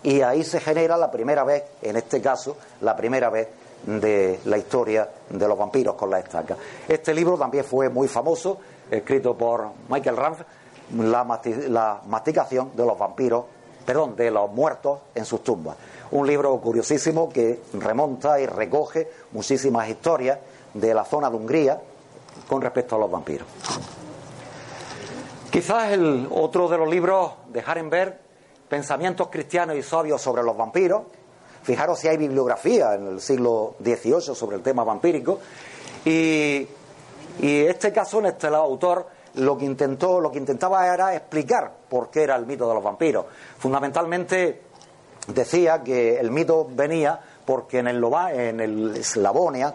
[0.04, 3.50] y ahí se genera la primera vez, en este caso, la primera vez
[3.86, 6.56] de la historia de los vampiros con la estaca.
[6.88, 8.58] Este libro también fue muy famoso,
[8.90, 10.42] escrito por Michael Ranf,
[10.96, 13.44] la, la masticación de los vampiros,
[13.88, 15.78] perdón, de los muertos en sus tumbas.
[16.12, 20.40] Un libro curiosísimo que remonta y recoge muchísimas historias
[20.74, 21.82] de la zona de Hungría
[22.50, 23.48] con respecto a los vampiros.
[25.50, 28.28] Quizás el otro de los libros de Harenberg,
[28.68, 31.04] Pensamientos cristianos y sabios sobre los vampiros.
[31.64, 35.40] Fijaros si hay bibliografía en el siglo XVIII sobre el tema vampírico.
[36.04, 36.68] Y,
[37.40, 42.24] este caso, en este autor, lo que intentó, lo que intentaba era explicar por qué
[42.24, 43.26] era el mito de los vampiros.
[43.58, 44.62] Fundamentalmente
[45.28, 49.74] decía que el mito venía porque en el, en el Eslavonia,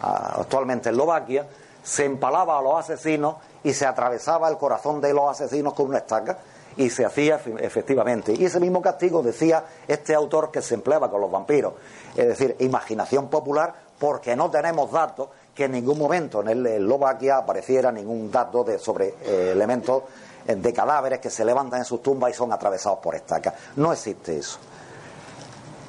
[0.00, 1.46] actualmente en Eslovaquia,
[1.82, 5.98] se empalaba a los asesinos y se atravesaba el corazón de los asesinos con una
[5.98, 6.38] estaca
[6.76, 8.34] y se hacía efectivamente.
[8.34, 11.74] Y ese mismo castigo decía este autor que se empleaba con los vampiros.
[12.14, 17.38] Es decir, imaginación popular porque no tenemos datos que en ningún momento en el Eslovaquia
[17.38, 20.04] apareciera ningún dato de, sobre eh, elementos
[20.46, 23.54] eh, de cadáveres que se levantan en sus tumbas y son atravesados por estacas.
[23.74, 24.60] No existe eso.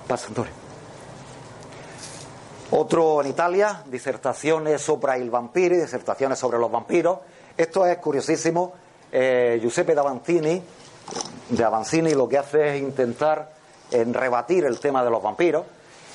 [0.08, 0.30] Pasa,
[2.72, 7.20] Otro en Italia, disertaciones sobre el vampiro, disertaciones sobre los vampiros.
[7.56, 8.74] Esto es curiosísimo.
[9.12, 10.64] Eh, Giuseppe D'Avanzini,
[11.50, 13.52] de Avanzini lo que hace es intentar
[13.92, 15.64] en rebatir el tema de los vampiros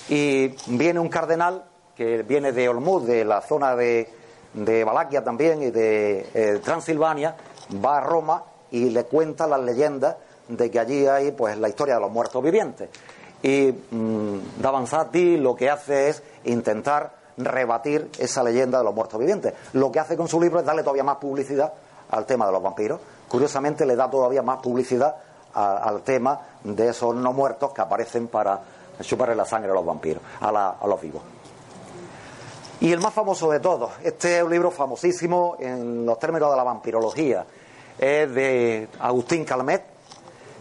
[0.09, 1.63] y viene un cardenal
[1.97, 4.09] que viene de Olmuz, de la zona de,
[4.53, 7.37] de Valaquia también y de eh, Transilvania,
[7.85, 10.17] va a Roma y le cuenta las leyendas
[10.49, 12.89] de que allí hay pues la historia de los muertos vivientes.
[13.43, 19.55] Y mmm, Davanzati lo que hace es intentar rebatir esa leyenda de los muertos vivientes.
[19.73, 21.73] Lo que hace con su libro es darle todavía más publicidad
[22.11, 23.01] al tema de los vampiros.
[23.29, 25.17] Curiosamente le da todavía más publicidad
[25.55, 28.61] al tema de esos no muertos que aparecen para
[29.01, 31.23] chuparle la sangre a los vampiros, a, los vivos.
[32.85, 36.57] Y el más famoso de todos, este es un libro famosísimo en los términos de
[36.59, 37.47] la vampirología,
[37.99, 39.83] es de Agustín Calmet,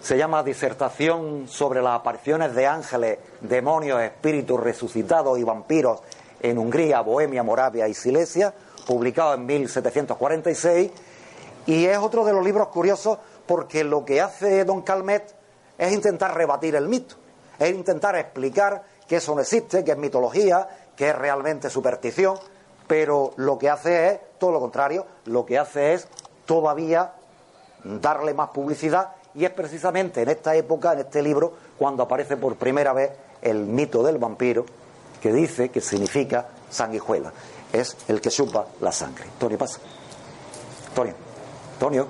[0.02, 6.00] se llama Disertación sobre las apariciones de ángeles, demonios, espíritus resucitados y vampiros
[6.40, 8.54] en Hungría, Bohemia, Moravia y Silesia,
[8.88, 10.92] publicado en 1746,
[11.66, 15.36] Y es otro de los libros curiosos porque lo que hace Don Calmet
[15.78, 17.16] es intentar rebatir el mito,
[17.60, 22.38] es intentar explicar que eso no existe, que es mitología, que es realmente superstición,
[22.88, 26.08] pero lo que hace es todo lo contrario, lo que hace es
[26.46, 27.14] todavía
[27.84, 32.56] darle más publicidad y es precisamente en esta época, en este libro, cuando aparece por
[32.56, 34.66] primera vez el mito del vampiro,
[35.22, 37.32] que dice que significa sanguijuela,
[37.72, 39.24] es el que chupa la sangre.
[39.24, 39.80] Antonio, pasa.
[40.90, 41.16] Antonio,
[41.74, 42.08] Antonio,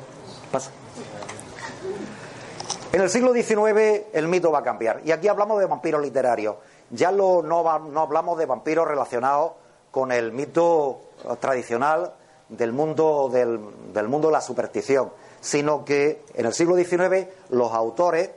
[0.51, 0.71] pasa.
[2.91, 5.01] En el siglo XIX el mito va a cambiar.
[5.03, 6.57] Y aquí hablamos de vampiros literarios.
[6.93, 7.69] Ya no, no
[8.01, 9.53] hablamos de vampiros relacionados
[9.91, 11.01] con el mito
[11.39, 12.13] tradicional
[12.49, 18.29] del mundo, del, mundo de la superstición, sino que en el siglo XIX los autores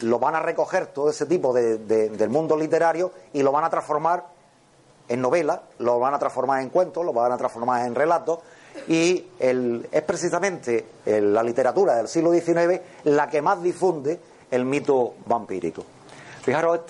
[0.00, 4.24] lo van a recoger todo ese tipo del mundo literario y lo van a transformar
[5.08, 8.38] en novelas, lo van a transformar en cuentos, lo van a transformar en relatos
[8.88, 14.18] y es precisamente la literatura del siglo XIX la que más difunde
[14.50, 15.84] el mito vampírico.
[16.42, 16.80] Fijaros,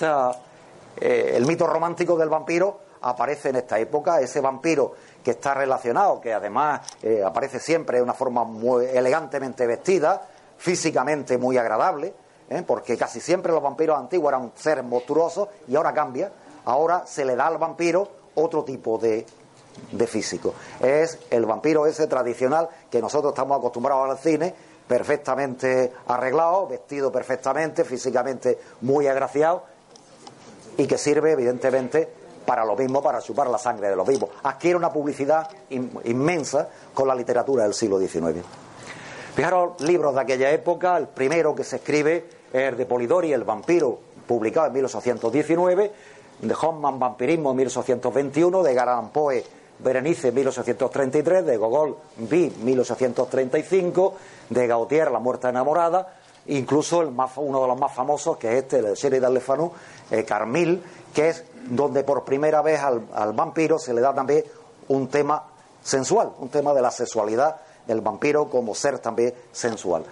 [0.96, 6.20] eh, el mito romántico del vampiro aparece en esta época, ese vampiro que está relacionado,
[6.20, 10.22] que además eh, aparece siempre de una forma muy elegantemente vestida,
[10.58, 12.14] físicamente muy agradable,
[12.48, 12.62] ¿eh?
[12.66, 16.30] porque casi siempre los vampiros antiguos eran seres monstruosos y ahora cambia,
[16.64, 19.24] ahora se le da al vampiro otro tipo de,
[19.92, 20.54] de físico.
[20.80, 24.54] Es el vampiro ese tradicional que nosotros estamos acostumbrados al cine,
[24.86, 29.69] perfectamente arreglado, vestido perfectamente, físicamente muy agraciado
[30.76, 32.08] y que sirve evidentemente
[32.44, 34.30] para lo mismo, para chupar la sangre de los vivos.
[34.42, 38.44] Adquiere una publicidad inmensa con la literatura del siglo XIX.
[39.34, 43.44] Fijaros, libros de aquella época, el primero que se escribe es el de Polidori, El
[43.44, 45.92] vampiro, publicado en 1819,
[46.40, 49.44] de Hoffman, Vampirismo, en 1821, de Garan Poe,
[49.78, 54.14] Berenice, 1833, de Gogol, Vi, 1835,
[54.50, 58.78] de Gautier, La muerta enamorada, incluso el uno de los más famosos, que es este,
[58.78, 59.72] el de Sheridan Le Fanu,
[60.10, 60.82] eh, Carmil,
[61.14, 64.44] que es donde por primera vez al, vampiro se le da también
[64.88, 65.44] un tema
[65.82, 70.04] sensual, un tema de la sexualidad del vampiro como ser también sensual.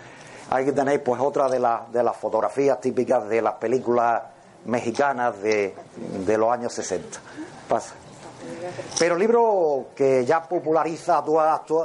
[0.50, 1.58] Aquí tenéis pues otra de,
[1.92, 4.22] de las fotografías típicas de las películas
[4.64, 5.74] mexicanas de,
[6.26, 7.20] de los años 60.
[7.68, 7.94] Pasa.
[8.98, 11.22] Pero el libro que ya populariza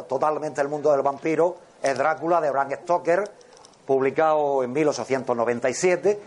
[0.07, 3.29] totalmente el mundo del vampiro es Drácula de Bram Stoker,
[3.85, 6.19] publicado en 1897.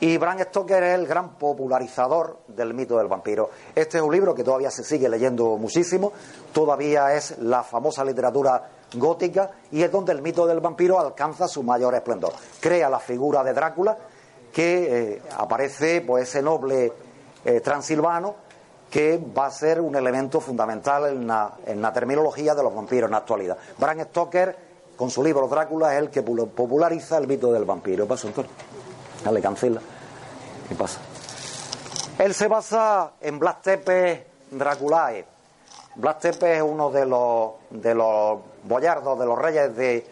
[0.00, 3.48] Y Bram Stoker es el gran popularizador del mito del vampiro.
[3.74, 6.12] Este es un libro que todavía se sigue leyendo muchísimo,
[6.52, 11.62] todavía es la famosa literatura gótica y es donde el mito del vampiro alcanza su
[11.62, 12.34] mayor esplendor.
[12.60, 13.96] Crea la figura de Drácula,
[14.52, 16.92] que eh, aparece pues ese noble
[17.44, 18.46] eh, transilvano
[18.90, 23.18] que va a ser un elemento fundamental en la, terminología de los vampiros en la
[23.18, 23.58] actualidad.
[23.78, 24.56] Bram Stoker,
[24.96, 28.04] con su libro Drácula, es el que populariza el mito del vampiro.
[28.04, 28.50] ¿Qué pasa, Antonio?
[29.24, 29.80] Dale, cancela.
[30.68, 31.00] ¿Qué pasa?
[32.18, 35.26] Él se basa en Blas Tepes Draculae.
[35.96, 40.06] Blas Tepes es uno de los, de los boyardos, de los reyes de,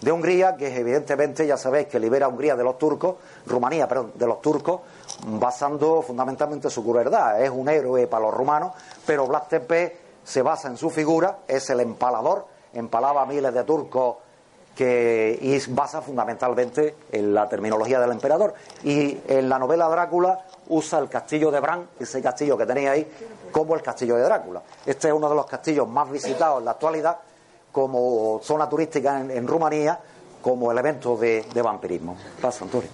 [0.00, 4.26] de Hungría, que evidentemente ya sabéis que libera Hungría de los turcos, Rumanía, perdón, de
[4.26, 4.82] los turcos,
[5.26, 7.42] basando fundamentalmente su crueldad.
[7.42, 8.72] Es un héroe para los rumanos,
[9.06, 13.64] pero Blas Tepe se basa en su figura, es el empalador, empalaba a miles de
[13.64, 14.16] turcos
[14.76, 18.54] que, basa fundamentalmente en la terminología del emperador.
[18.84, 23.12] Y en la novela Drácula usa el castillo de Bran, ese castillo que tenéis ahí,
[23.50, 24.62] como el castillo de Drácula.
[24.84, 27.18] Este es uno de los castillos más visitados en la actualidad
[27.72, 29.98] como zona turística en, Rumanía,
[30.40, 32.16] como elemento de, de vampirismo.
[32.42, 32.88] Antonio.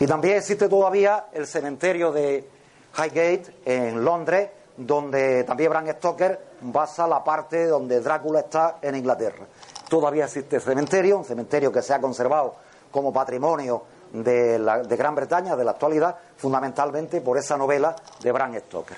[0.00, 2.48] Y también existe todavía el cementerio de
[2.96, 9.46] Highgate en Londres, donde también Bram Stoker basa la parte donde Drácula está en Inglaterra.
[9.88, 12.54] Todavía existe el cementerio, un cementerio que se ha conservado
[12.90, 14.58] como patrimonio de,
[14.96, 18.96] Gran Bretaña de la actualidad, fundamentalmente por esa novela de Bram Stoker.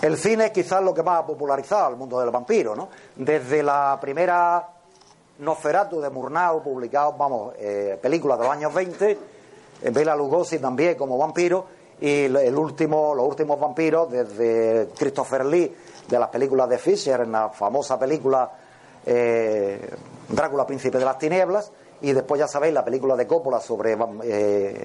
[0.00, 2.88] El cine es quizás lo que más ha popularizado el mundo del vampiro, ¿no?
[3.16, 4.68] Desde la primera
[5.40, 10.94] Nosferatu de Murnau, publicado, vamos, eh, películas de los años 20, eh, Bela Lugosi también
[10.94, 11.66] como vampiro,
[12.00, 15.74] y el último, los últimos vampiros, desde Christopher Lee,
[16.06, 18.48] de las películas de Fisher, en la famosa película
[19.08, 19.90] eh,
[20.28, 23.96] Drácula, Príncipe de las Tinieblas, y después ya sabéis la película de Coppola sobre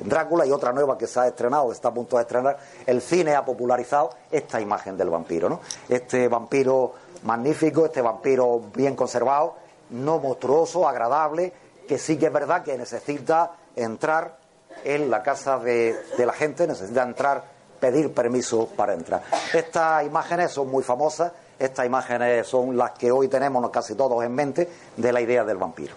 [0.04, 2.58] Drácula y otra nueva que se ha estrenado, está a punto de estrenar.
[2.86, 5.60] El cine ha popularizado esta imagen del vampiro, ¿no?
[5.90, 6.94] Este vampiro
[7.24, 9.56] magnífico, este vampiro bien conservado,
[9.92, 11.54] no monstruoso, agradable,
[11.88, 14.38] que sí que es verdad que necesita entrar
[14.84, 17.44] en la casa de, la gente, necesita entrar,
[17.80, 19.24] pedir permiso para entrar.
[19.54, 21.32] Estas imágenes son muy famosas,
[21.66, 25.58] estas imágenes son las que hoy tenemos casi todos en mente de la idea del
[25.58, 25.94] vampiro.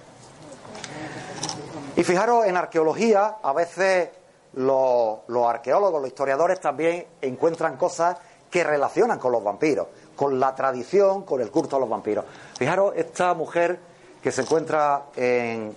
[1.96, 4.10] Y fijaros, en arqueología a veces
[4.54, 8.16] los, arqueólogos, los historiadores también encuentran cosas
[8.50, 12.24] que relacionan con los vampiros, con la tradición, con el culto a los vampiros.
[12.56, 13.78] Fijaros, esta mujer
[14.22, 15.74] que se encuentra en,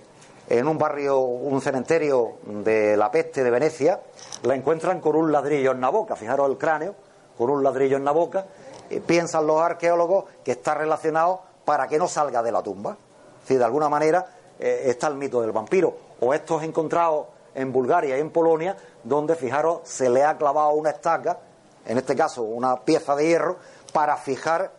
[0.48, 4.00] en un barrio, un cementerio de la peste de Venecia,
[4.42, 6.94] la encuentran con un ladrillo en la boca, fijaros el cráneo,
[7.36, 8.46] con un ladrillo en la boca,
[8.90, 12.96] eh, piensan los arqueólogos que está relacionado para que no salga de la tumba.
[13.46, 14.26] Si de alguna manera
[14.58, 15.96] eh, está el mito del vampiro.
[16.20, 20.90] O estos encontrados en Bulgaria y en Polonia, donde, fijaros, se le ha clavado una
[20.90, 21.38] estaca,
[21.86, 23.56] en este caso una pieza de hierro,
[23.92, 24.72] para fijar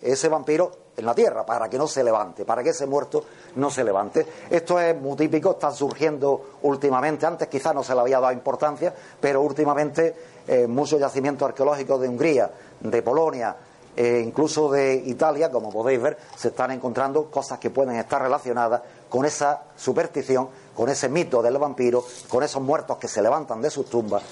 [0.00, 3.24] ese vampiro en la tierra, para que no se levante, para que ese muerto
[3.56, 4.26] no se levante.
[4.50, 8.94] Esto es muy típico, está surgiendo últimamente, antes quizás no se le había dado importancia,
[9.20, 10.14] pero últimamente
[10.46, 13.56] eh, muchos yacimientos arqueológicos de Hungría, de Polonia,
[13.96, 18.82] e incluso de Italia, como podéis ver, se están encontrando cosas que pueden estar relacionadas
[19.08, 23.70] con esa superstición, con ese mito del vampiro, con esos muertos que se levantan de
[23.70, 24.22] sus tumbas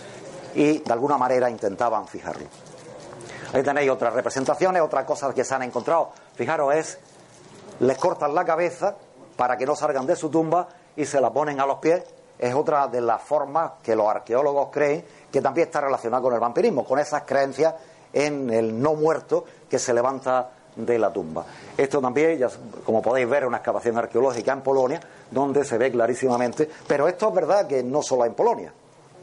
[0.54, 2.46] y de alguna manera intentaban fijarlo.
[3.52, 6.10] Ahí tenéis otras representaciones, otras cosas que se han encontrado.
[6.42, 6.98] Fijaros, es,
[7.78, 8.96] les cortan la cabeza
[9.36, 10.66] para que no salgan de su tumba
[10.96, 12.02] y se la ponen a los pies.
[12.36, 16.40] Es otra de las formas que los arqueólogos creen que también está relacionada con el
[16.40, 17.76] vampirismo, con esas creencias
[18.12, 21.44] en el no muerto que se levanta de la tumba.
[21.76, 22.48] Esto también, ya,
[22.84, 27.28] como podéis ver, es una excavación arqueológica en Polonia, donde se ve clarísimamente, pero esto
[27.28, 28.72] es verdad que no solo en Polonia,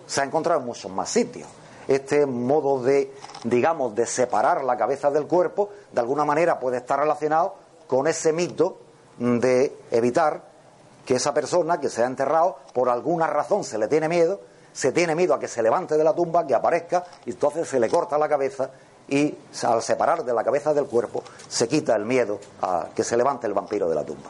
[0.07, 1.49] se ha encontrado en muchos más sitios.
[1.89, 3.11] Este modo de,
[3.43, 7.55] digamos, de separar la cabeza del cuerpo, de alguna manera puede estar relacionado
[7.87, 8.77] con ese mito
[9.17, 10.43] de evitar
[11.03, 14.39] que esa persona que se ha enterrado, por alguna razón se le tiene miedo,
[14.71, 17.79] se tiene miedo a que se levante de la tumba, que aparezca, y entonces se
[17.79, 18.69] le corta la cabeza
[19.07, 23.17] y al separar de la cabeza del cuerpo se quita el miedo a que se
[23.17, 24.29] levante el vampiro de la tumba.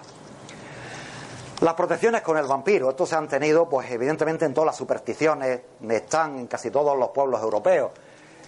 [1.61, 5.59] Las protecciones con el vampiro, esto se han tenido, pues evidentemente en todas las supersticiones,
[5.89, 7.91] están en casi todos los pueblos europeos.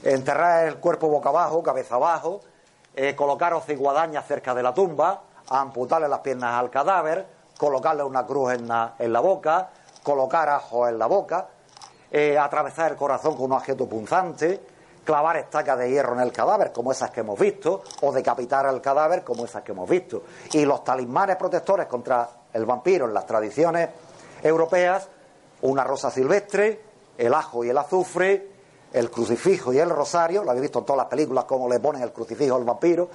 [0.02, 2.40] Enterrar el cuerpo boca abajo, cabeza abajo,
[3.18, 8.70] colocar guadañas cerca de la tumba, amputarle las piernas al cadáver, colocarle una cruz en
[8.70, 9.70] la, en la boca,
[10.04, 11.48] colocar ajo en la boca,
[12.10, 14.62] eh, atravesar el corazón con un objeto punzante,
[15.04, 18.82] clavar estacas de hierro en el cadáver, como esas que hemos visto, o decapitar al
[18.82, 20.24] cadáver, como esas que hemos visto.
[20.54, 23.90] Y los talismanes protectores contra el vampiro en las tradiciones
[24.44, 25.08] europeas,
[25.62, 26.82] una rosa silvestre,
[27.18, 28.48] el ajo y el azufre,
[28.94, 32.02] el crucifijo y el rosario, lo habéis visto en todas las películas cómo le ponen
[32.02, 33.10] el crucifijo al vampiro,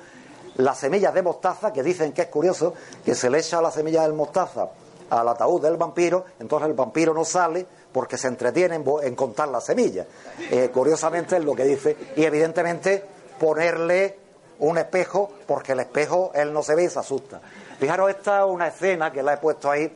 [0.57, 2.73] las semillas de mostaza, que dicen que es curioso
[3.05, 4.69] que se le echa la semilla del mostaza
[5.11, 9.65] al ataúd del vampiro, entonces el vampiro no sale porque se entretiene en, contar las
[9.65, 10.07] semillas.
[10.51, 13.05] Eh, curiosamente es lo que dice, y evidentemente
[13.39, 14.19] ponerle
[14.59, 17.41] un espejo, porque el espejo él no se ve y se asusta.
[17.79, 19.95] Fijaros, esta es una escena que la he puesto ahí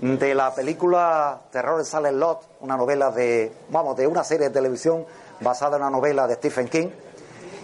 [0.00, 4.54] de la película Terror en Silent Lot, una novela de, vamos, de una serie de
[4.54, 5.04] televisión
[5.40, 6.88] basada en una novela de Stephen King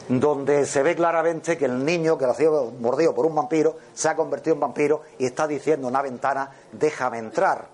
[0.09, 4.09] donde se ve claramente que el niño que ha sido mordido por un vampiro se
[4.09, 7.66] ha convertido en vampiro y está diciendo en una ventana, déjame entrar,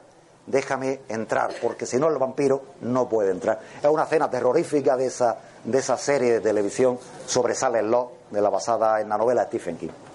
[0.47, 3.61] déjame entrar, porque si no el vampiro no puede entrar.
[3.83, 8.41] Es una escena terrorífica de esa, de esa serie de televisión sobre Silent Lot, de
[8.41, 10.12] la basada en la novela de Stephen King.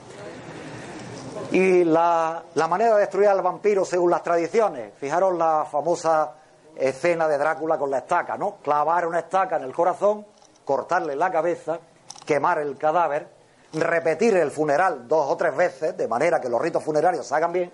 [1.51, 6.33] Y la, la manera de destruir al vampiro según las tradiciones, fijaros la famosa
[6.75, 8.57] escena de Drácula con la estaca, ¿no?
[8.57, 10.25] Clavar una estaca en el corazón,
[10.65, 11.79] cortarle la cabeza
[12.27, 13.27] quemar el cadáver,
[13.73, 17.53] repetir el funeral dos o tres veces, de manera que los ritos funerarios se hagan
[17.53, 17.71] bien,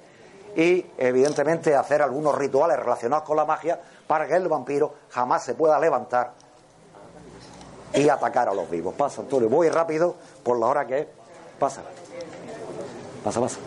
[0.55, 5.55] y evidentemente hacer algunos rituales relacionados con la magia para que el vampiro jamás se
[5.55, 6.31] pueda levantar
[7.95, 8.93] y atacar a los vivos.
[8.93, 11.07] Pasa, Antonio, voy rápido por la hora que es.
[11.59, 11.81] Pasa.
[13.23, 13.59] Pasa, pasa.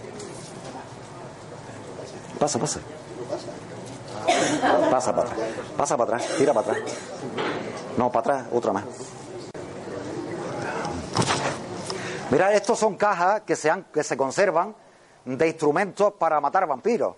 [2.39, 2.81] Pasa, pasa.
[4.91, 5.49] Pasa para atrás.
[5.77, 6.37] Pasa para atrás.
[6.37, 6.93] Tira para atrás.
[7.97, 8.85] No, para atrás, otra más.
[12.31, 14.75] Mirad, estos son cajas que se, que se conservan
[15.25, 17.15] de instrumentos para matar vampiros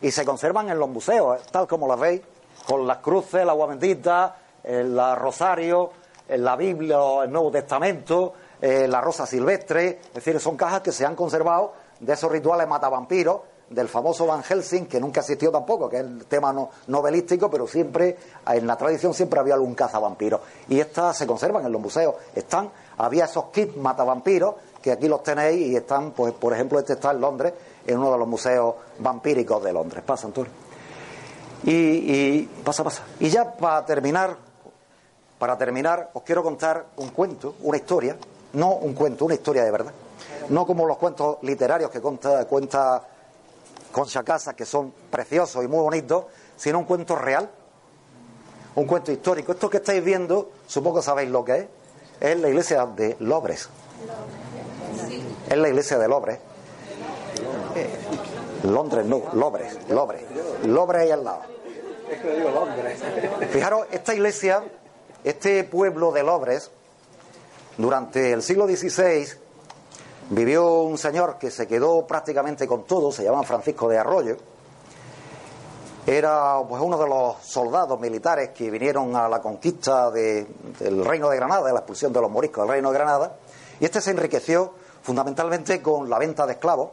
[0.00, 2.22] y se conservan en los museos, tal como las veis,
[2.66, 5.90] con las cruces, el agua bendita, el rosario,
[6.28, 11.04] la Biblia, el Nuevo Testamento, eh, la rosa silvestre, es decir, son cajas que se
[11.04, 13.40] han conservado de esos rituales matavampiros
[13.70, 16.52] del famoso Van Helsing, que nunca existió tampoco, que es el tema
[16.88, 20.40] novelístico, pero siempre, en la tradición siempre había algún cazavampiro.
[20.68, 22.16] Y estas se conservan en los museos.
[22.34, 26.94] Están, había esos kits matavampiros, que aquí los tenéis, y están, pues, por ejemplo, este
[26.94, 27.54] está en Londres,
[27.86, 30.02] en uno de los museos vampíricos de Londres.
[30.04, 30.50] Pasa, Antonio.
[31.62, 33.04] Y pasa, pasa.
[33.20, 34.36] Y ya para terminar,
[35.38, 38.16] para terminar, os quiero contar un cuento, una historia,
[38.54, 39.92] no un cuento, una historia de verdad.
[40.50, 43.02] No como los cuentos literarios que cuenta, cuenta
[43.92, 46.26] Concha Casa, que son preciosos y muy bonitos,
[46.56, 47.48] sino un cuento real,
[48.74, 49.52] un cuento histórico.
[49.52, 51.66] Esto que estáis viendo, supongo sabéis lo que es,
[52.20, 53.68] es la iglesia de Lobres.
[55.48, 56.38] Es la iglesia de Lobres.
[58.64, 60.22] Londres, no, Lobres, Lobres.
[60.64, 61.42] Lobres ahí al lado.
[63.50, 64.64] Fijaros, esta iglesia,
[65.22, 66.72] este pueblo de Lobres,
[67.78, 69.28] durante el siglo XVI
[70.30, 74.36] vivió un señor que se quedó prácticamente con todo, se llama Francisco de Arroyo.
[76.06, 81.36] Era pues uno de los soldados militares que vinieron a la conquista del reino de
[81.36, 83.36] Granada, de la expulsión de los moriscos del reino de Granada,
[83.78, 84.72] y este se enriqueció
[85.02, 86.90] fundamentalmente con la venta de esclavos,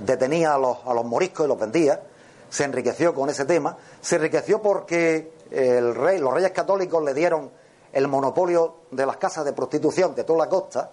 [0.00, 2.00] detenía a los, a los moriscos y los vendía,
[2.48, 7.50] se enriqueció con ese tema, se enriqueció porque el rey, los reyes católicos le dieron
[7.92, 10.90] el monopolio de las casas de prostitución de toda la costa,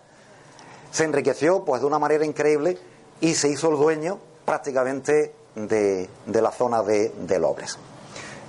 [0.94, 2.78] se enriqueció pues de una manera increíble
[3.20, 7.80] y se hizo el dueño prácticamente de, la zona de, de, Lobres,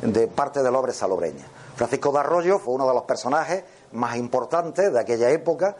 [0.03, 1.47] de parte de Lobres Salobreña.
[1.75, 5.77] Francisco de Arroyo fue uno de los personajes más importantes de aquella época,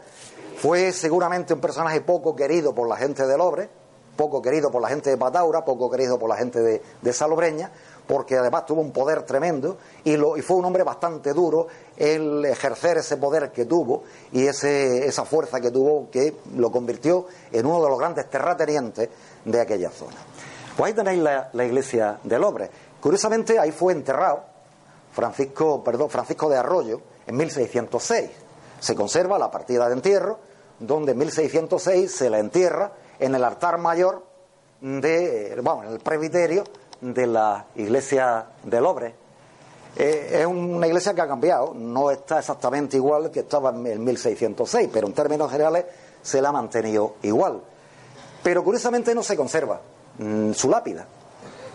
[0.57, 3.69] fue seguramente un personaje poco querido por la gente de Lobres,
[4.17, 7.69] poco querido por la gente de Pataura, poco querido por la gente de, de Salobreña,
[8.07, 13.17] porque además tuvo un poder tremendo y, fue un hombre bastante duro el ejercer ese
[13.17, 17.89] poder que tuvo y ese, esa fuerza que tuvo que lo convirtió en uno de
[17.89, 19.09] los grandes terratenientes
[19.43, 20.17] de aquella zona.
[20.75, 22.69] Pues ahí tenéis la, iglesia del Lobre.
[22.99, 24.43] Curiosamente ahí fue enterrado
[25.13, 28.29] Francisco, perdón, Francisco de Arroyo en 1606.
[28.79, 30.39] Se conserva la partida de entierro,
[30.79, 34.23] donde en 1606 se la entierra en el altar mayor
[34.81, 36.63] de, bueno, en el presbiterio
[37.13, 39.15] de la iglesia de Lobre.
[39.95, 44.89] Eh, es una iglesia que ha cambiado, no está exactamente igual que estaba en 1606,
[44.91, 45.85] pero en términos generales
[46.21, 47.61] se la ha mantenido igual.
[48.41, 49.79] Pero curiosamente no se conserva
[50.17, 51.05] mm, su lápida.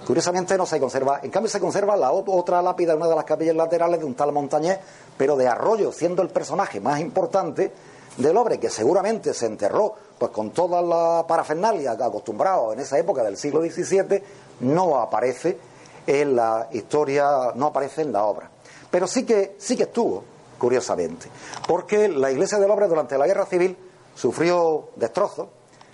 [0.06, 3.54] Curiosamente no se conserva, en cambio se conserva la otra lápida, una de las capillas
[3.54, 4.78] laterales de un tal Montañés,
[5.16, 7.70] pero de Arroyo, siendo el personaje más importante
[8.16, 13.22] del Lobre, que seguramente se enterró pues con toda la parafernalia acostumbrado en esa época
[13.22, 14.22] del siglo XVII,
[14.60, 15.58] no aparece
[16.06, 18.50] en la historia, no aparece en la obra.
[18.90, 20.24] Pero sí que, sí que estuvo,
[20.58, 21.28] curiosamente,
[21.66, 23.76] porque la iglesia de Lobre durante la guerra civil
[24.14, 25.48] sufrió destrozos,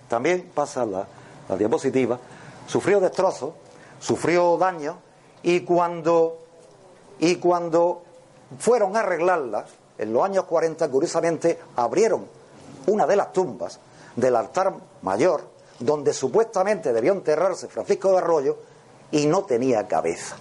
[0.09, 1.07] también pasa la,
[1.49, 2.19] la diapositiva,
[2.67, 3.55] sufrió destrozos,
[4.01, 4.97] sufrió daños,
[5.43, 6.39] y cuando,
[7.19, 8.03] y cuando
[8.59, 9.67] fueron a arreglarla,
[9.99, 12.27] en los años 40, curiosamente, abrieron
[12.87, 13.79] una de las tumbas
[14.15, 15.49] del altar mayor,
[15.79, 18.59] donde supuestamente debió enterrarse Francisco de Arroyo,
[19.11, 20.37] y no tenía cabeza.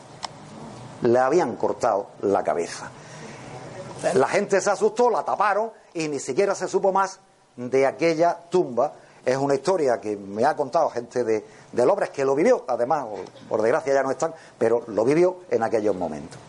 [1.02, 2.90] Le habían cortado la cabeza.
[4.14, 7.20] La gente se asustó, la taparon y ni siquiera se supo más
[7.56, 8.94] de aquella tumba.
[9.26, 13.06] Es una historia que me ha contado gente de, de Lobres que lo vivió, además,
[13.50, 16.40] por desgracia ya no están, pero lo vivió en aquellos momentos.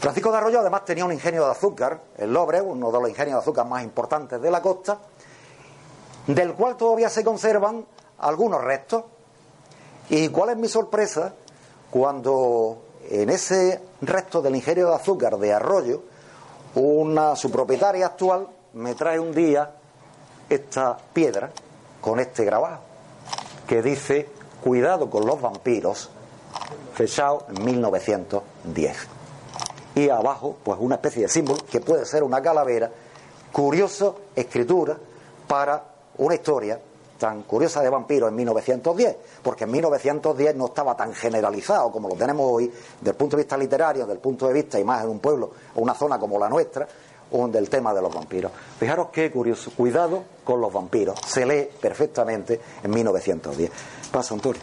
[0.00, 3.36] Francisco de Arroyo además tenía un ingenio de azúcar, el Lobre, uno de los ingenios
[3.36, 4.98] de azúcar más importantes de la costa,
[6.26, 7.86] del cual todavía se conservan
[8.18, 9.04] algunos restos.
[10.08, 11.34] ¿Y cuál es mi sorpresa?
[11.90, 16.02] Cuando en ese resto del ingenio de azúcar de Arroyo,
[16.74, 19.70] una, su propietaria actual me trae un día
[20.48, 21.50] esta piedra
[22.00, 22.80] con este grabado
[23.66, 24.28] que dice
[24.62, 26.10] cuidado con los vampiros,
[26.94, 28.96] fechado en 1910
[29.96, 32.90] y abajo pues una especie de símbolo que puede ser una calavera,
[33.50, 34.96] curioso escritura
[35.48, 35.82] para
[36.18, 36.78] una historia
[37.18, 42.14] tan curiosa de vampiros en 1910, porque en 1910 no estaba tan generalizado como lo
[42.14, 45.20] tenemos hoy, del punto de vista literario, del punto de vista y más en un
[45.20, 46.86] pueblo o una zona como la nuestra,
[47.32, 48.52] o del tema de los vampiros.
[48.78, 53.70] Fijaros qué curioso, cuidado con los vampiros, se lee perfectamente en 1910.
[54.12, 54.62] Pasa, Antonio.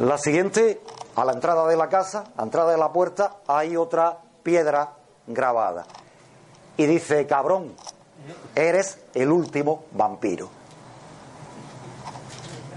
[0.00, 0.80] La siguiente
[1.16, 4.94] a la entrada de la casa, a la entrada de la puerta, hay otra piedra
[5.26, 5.84] grabada.
[6.76, 7.74] Y dice, cabrón,
[8.54, 10.59] eres el último vampiro.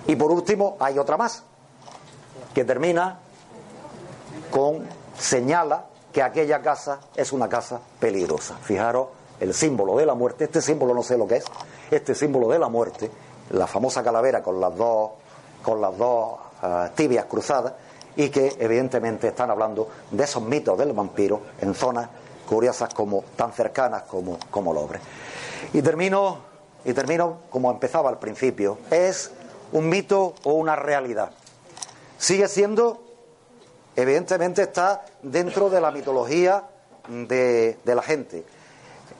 [0.07, 1.43] Y por último hay otra más,
[2.53, 3.19] que termina
[4.51, 4.85] con,
[5.17, 8.55] señala que aquella casa es una casa peligrosa.
[8.57, 9.07] Fijaros
[9.39, 11.45] el símbolo de la muerte, este símbolo no sé lo que es,
[11.89, 13.09] este símbolo de la muerte,
[13.51, 15.11] la famosa calavera con las dos,
[15.63, 17.73] con las dos eh, tibias cruzadas,
[18.15, 22.09] y que evidentemente están hablando de esos mitos del vampiro en zonas
[22.47, 24.99] curiosas como tan cercanas como, como Lobre.
[25.73, 26.37] Y termino,
[26.85, 28.77] y termino como empezaba al principio.
[28.91, 29.31] ¿Es
[29.73, 31.31] un mito o una realidad?
[32.17, 33.03] Sigue siendo,
[33.95, 36.63] evidentemente está dentro de la mitología
[37.07, 38.45] de, de la gente.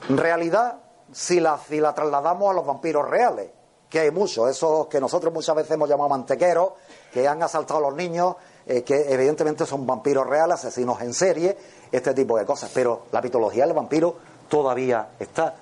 [0.10, 0.80] Realidad
[1.14, 3.49] si la, si la trasladamos a los vampiros reales,
[3.89, 6.74] que hay muchos, esos que nosotros muchas veces hemos llamado mantequeros,
[7.14, 8.36] que han asaltado a los niños,
[8.66, 11.56] eh, que evidentemente son vampiros reales, asesinos en serie,
[11.91, 12.72] este tipo de cosas.
[12.74, 14.16] Pero la mitología del vampiro
[14.49, 15.56] todavía está.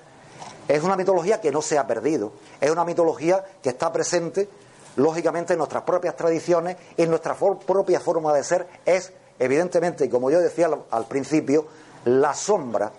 [0.66, 4.48] Es una mitología que no se ha perdido, es una mitología que está presente,
[4.96, 10.40] lógicamente, en nuestras propias tradiciones, en nuestra propia forma de ser, es evidentemente, como yo
[10.40, 11.66] decía al principio,
[12.04, 12.92] la sombra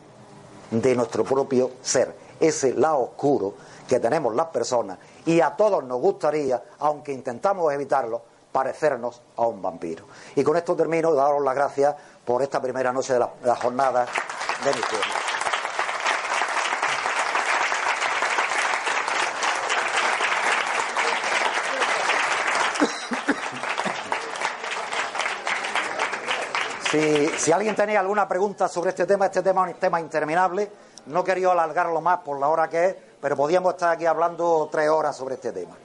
[0.71, 3.53] de nuestro propio ser, ese lado oscuro
[3.87, 8.21] que tenemos las personas y a todos nos gustaría, aunque intentamos evitarlo,
[8.51, 10.05] parecernos a un vampiro.
[10.35, 14.05] Y con esto termino, daros las gracias por esta primera noche de la, jornada
[14.63, 14.81] de mi
[26.93, 30.71] Si, alguien tenía alguna pregunta sobre este tema, este tema es un tema interminable.
[31.07, 34.89] No quería alargarlo más por la hora que es, pero podíamos estar aquí hablando tres
[34.89, 35.75] horas sobre este tema.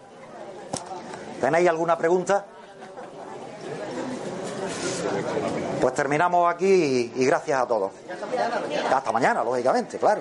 [1.41, 2.45] ¿Tenéis alguna pregunta?
[5.81, 7.91] Pues terminamos aquí y, gracias a todos.
[8.93, 10.21] Hasta mañana, lógicamente, claro.